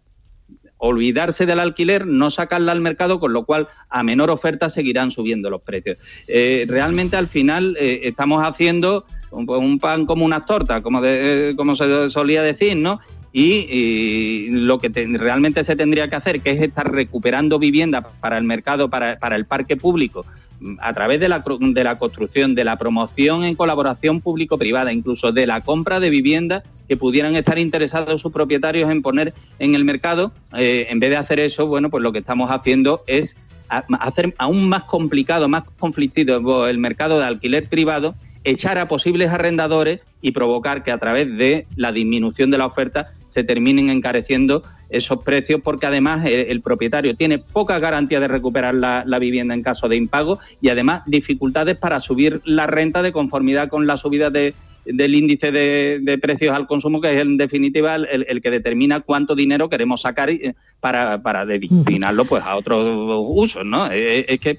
[0.85, 5.49] olvidarse del alquiler, no sacarla al mercado, con lo cual a menor oferta seguirán subiendo
[5.51, 5.99] los precios.
[6.27, 11.77] Eh, realmente al final estamos haciendo un, un pan como unas tortas, como, de- como
[11.77, 12.99] se solía decir, ¿no?
[13.33, 18.37] Y, lo que te- realmente se tendría que hacer, que es estar recuperando vivienda para
[18.39, 20.27] el mercado, para, para el parque público,
[20.61, 25.33] mm, a través de la, de la construcción, de la promoción en colaboración público-privada, incluso
[25.33, 29.85] de la compra de viviendas que pudieran estar interesados sus propietarios en poner en el
[29.85, 30.33] mercado.
[30.57, 33.35] Eh, en vez de hacer eso, bueno, pues lo que estamos haciendo es
[33.69, 38.15] hacer aún más complicado, más conflictivo el mercado de alquiler privado,
[38.45, 43.13] echar a posibles arrendadores y provocar que a través de la disminución de la oferta
[43.33, 48.75] se terminen encareciendo esos precios porque además eh, el, propietario tiene poca garantía de recuperar
[48.75, 53.11] la, la vivienda en caso de impago y además dificultades para subir la renta de
[53.13, 54.53] conformidad con la subida de-
[54.85, 59.37] del índice de, de precios al consumo, que es en definitiva el, que determina cuánto
[59.37, 62.85] dinero queremos sacar eh, para, para destinarlo pues, a otros
[63.29, 63.65] usos.
[63.65, 63.91] ¿no?
[63.93, 64.59] Eh, es que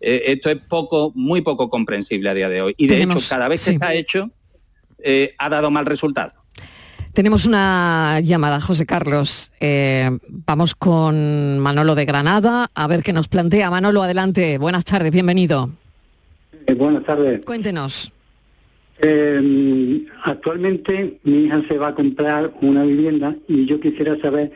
[0.00, 2.74] eh, esto es poco, muy poco comprensible a día de hoy.
[2.76, 3.74] Y de Tenemos- hecho, cada vez que sí.
[3.76, 4.30] está hecho,
[5.04, 6.32] eh, ha dado mal resultado.
[7.12, 9.50] Tenemos una llamada, José Carlos.
[9.60, 13.68] Eh, vamos con Manolo de Granada a ver qué nos plantea.
[13.68, 14.58] Manolo, adelante.
[14.58, 15.70] Buenas tardes, bienvenido.
[16.66, 17.44] Eh, buenas tardes.
[17.44, 18.12] Cuéntenos.
[19.02, 24.52] Eh, actualmente mi hija se va a comprar una vivienda y yo quisiera saber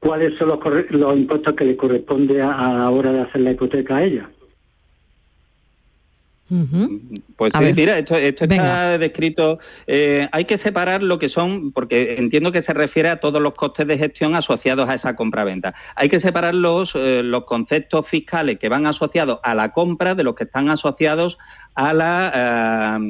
[0.00, 0.58] cuáles son los,
[0.90, 4.28] los impuestos que le corresponde a, a la hora de hacer la hipoteca a ella.
[7.36, 9.58] Pues A sí, mira, esto, está descrito.
[9.86, 13.54] eh, hay que separar lo que son, porque entiendo que se refiere a todos los
[13.54, 15.74] costes de gestión asociados a esa compraventa.
[15.96, 20.24] Hay que separar los, eh, los conceptos fiscales que van asociados a la compra de
[20.24, 21.38] los que están asociados
[21.74, 23.00] a la,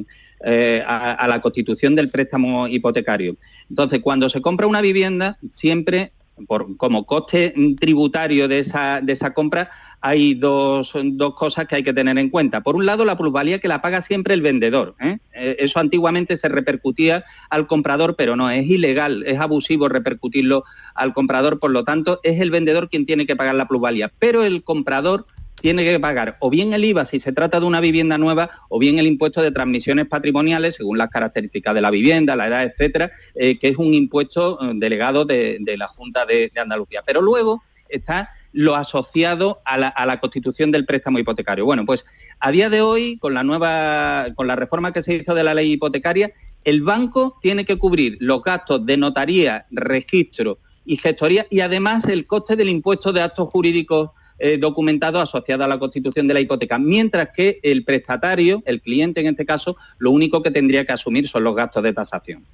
[0.45, 3.37] eh, a, a la constitución del préstamo hipotecario.
[3.69, 6.13] Entonces, cuando se compra una vivienda, siempre
[6.47, 9.71] por, como coste tributario de esa, de esa compra,
[10.07, 12.61] hay dos, dos cosas que hay que tener en cuenta.
[12.61, 14.95] Por un lado, la plusvalía que la paga siempre el vendedor.
[15.01, 15.17] ¿eh?
[15.33, 21.15] Eh, Eso antiguamente se repercutía al comprador, pero no, es ilegal, es abusivo repercutirlo al
[21.15, 24.13] comprador, por lo tanto, es el vendedor quien tiene que pagar la plusvalía.
[24.19, 25.25] Pero el comprador
[25.63, 28.79] tiene que pagar o bien el IVA si se trata de una vivienda nueva o
[28.79, 33.13] bien el impuesto de transmisiones patrimoniales según las características de la vivienda, la edad, etcétera,
[33.35, 37.01] eh, que es un impuesto delegado de, la Junta de Andalucía.
[37.07, 41.65] Pero luego está lo asociado a la, a la constitución del préstamo hipotecario.
[41.65, 42.05] Bueno, pues
[42.39, 45.55] a día de hoy, con la nueva, con la reforma que se hizo de la
[45.55, 46.33] ley hipotecaria,
[46.63, 52.27] el banco tiene que cubrir los gastos de notaría, registro y gestoría y además el
[52.27, 56.79] coste del impuesto de actos jurídicos eh, documentados asociado a la constitución de la hipoteca,
[56.79, 61.29] mientras que el prestatario, el cliente en este caso, lo único que tendría que asumir
[61.29, 62.45] son los gastos de tasación.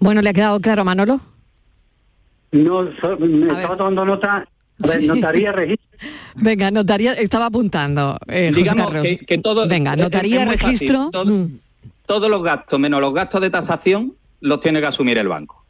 [0.00, 1.20] Bueno, ¿le ha quedado claro, Manolo?
[2.52, 4.46] No, so- me estaba tomando nota,
[4.82, 5.06] a ver, Sí.
[5.06, 5.86] notaría, registro.
[6.34, 8.18] Venga, notaría, estaba apuntando.
[8.28, 9.66] eh, Digamos que, que todo...
[9.66, 11.08] Venga, notaría, es registro.
[11.10, 11.58] Todo- mm.
[12.06, 15.64] todos los gastos menos los gastos de tasación los tiene que asumir el banco.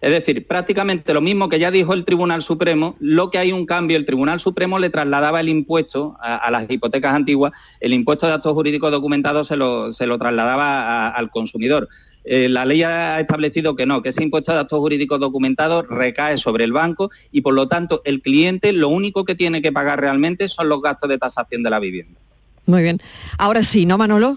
[0.00, 3.66] Es decir, prácticamente lo mismo que ya dijo el Tribunal Supremo, lo que hay un
[3.66, 8.26] cambio, el Tribunal Supremo le trasladaba el impuesto a, a las hipotecas antiguas, el impuesto
[8.28, 11.88] de actos jurídicos documentados se lo, se lo trasladaba a- al consumidor.
[12.30, 16.36] Eh, la ley ha establecido que no, que ese impuesto de actos jurídicos documentados recae
[16.36, 19.98] sobre el banco y por lo tanto el cliente lo único que tiene que pagar
[19.98, 22.20] realmente son los gastos de tasación de la vivienda.
[22.66, 23.00] Muy bien.
[23.38, 24.36] Ahora sí, ¿no, Manolo?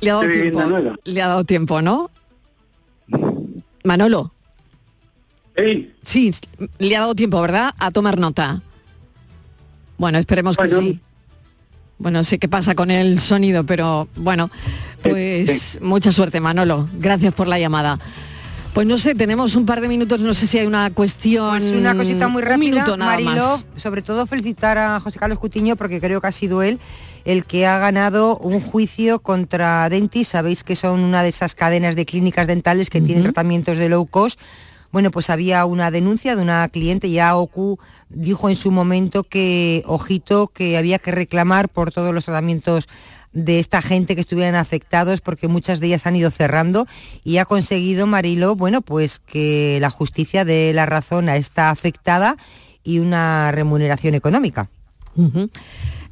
[0.00, 0.58] Le ha dado Sí, tiempo.
[0.60, 0.96] Manuela.
[1.04, 2.10] Le ha dado tiempo, ¿no?
[3.84, 4.32] Manolo.
[6.02, 6.30] Sí,
[6.78, 7.74] le ha dado tiempo, ¿verdad?
[7.78, 8.62] A tomar nota.
[9.98, 11.00] Bueno, esperemos que sí.
[11.98, 14.50] Bueno, sé qué pasa con el sonido, pero bueno,
[15.46, 16.88] pues mucha suerte, Manolo.
[16.98, 17.98] Gracias por la llamada.
[18.74, 21.50] Pues no sé, tenemos un par de minutos, no sé si hay una cuestión.
[21.50, 23.64] Pues una cosita muy un rápida, minuto nada más.
[23.76, 26.80] sobre todo felicitar a José Carlos Cutiño porque creo que ha sido él
[27.24, 31.96] el que ha ganado un juicio contra Dentis, sabéis que son una de esas cadenas
[31.96, 34.40] de clínicas dentales que tienen tratamientos de low cost,
[34.90, 37.78] bueno, pues había una denuncia de una cliente, ya OCU
[38.10, 42.88] dijo en su momento que, ojito, que había que reclamar por todos los tratamientos
[43.32, 46.86] de esta gente que estuvieran afectados porque muchas de ellas han ido cerrando
[47.24, 52.36] y ha conseguido Marilo, bueno, pues que la justicia dé la razón a esta afectada
[52.84, 54.68] y una remuneración económica.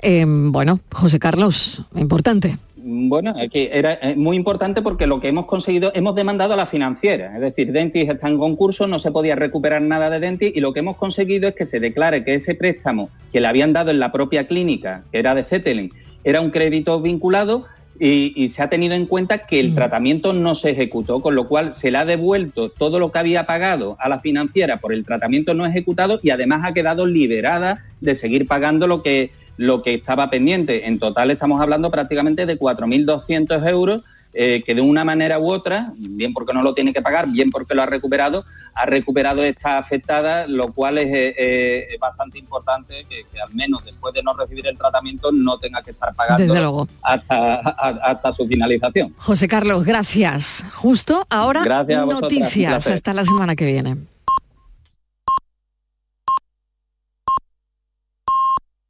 [0.03, 2.57] Em, bueno, José Carlos, importante.
[2.83, 6.67] Bueno, que era eh, muy importante porque lo que hemos conseguido, hemos demandado a la
[6.67, 10.61] financiera, es decir, Dentis está en concurso, no se podía recuperar nada de Dentis y
[10.61, 13.91] lo que hemos conseguido es que se declare que ese préstamo que le habían dado
[13.91, 15.91] en la propia clínica, que era de Cetelin,
[16.25, 17.67] era un crédito vinculado
[17.99, 19.75] y, se ha tenido en cuenta que el mm.
[19.75, 23.45] tratamiento no se ejecutó, con lo cual se le ha devuelto todo lo que había
[23.45, 28.15] pagado a la financiera por el tratamiento no ejecutado y además ha quedado liberada de
[28.17, 30.87] seguir pagando lo que lo que estaba pendiente.
[30.87, 34.03] En total estamos hablando prácticamente de 4.200 euros
[34.33, 37.51] eh, que de una manera u otra, bien porque no lo tiene que pagar, bien
[37.51, 43.07] porque lo ha recuperado, ha recuperado esta afectada, lo cual es, eh, eh, bastante importante
[43.09, 47.55] que, al menos después de no recibir el tratamiento no tenga que estar pagando Hasta,
[47.57, 49.15] hasta su finalización.
[49.17, 50.65] José Carlos, gracias.
[50.75, 52.87] Justo ahora gracias noticias.
[52.87, 53.97] Hasta la semana que viene.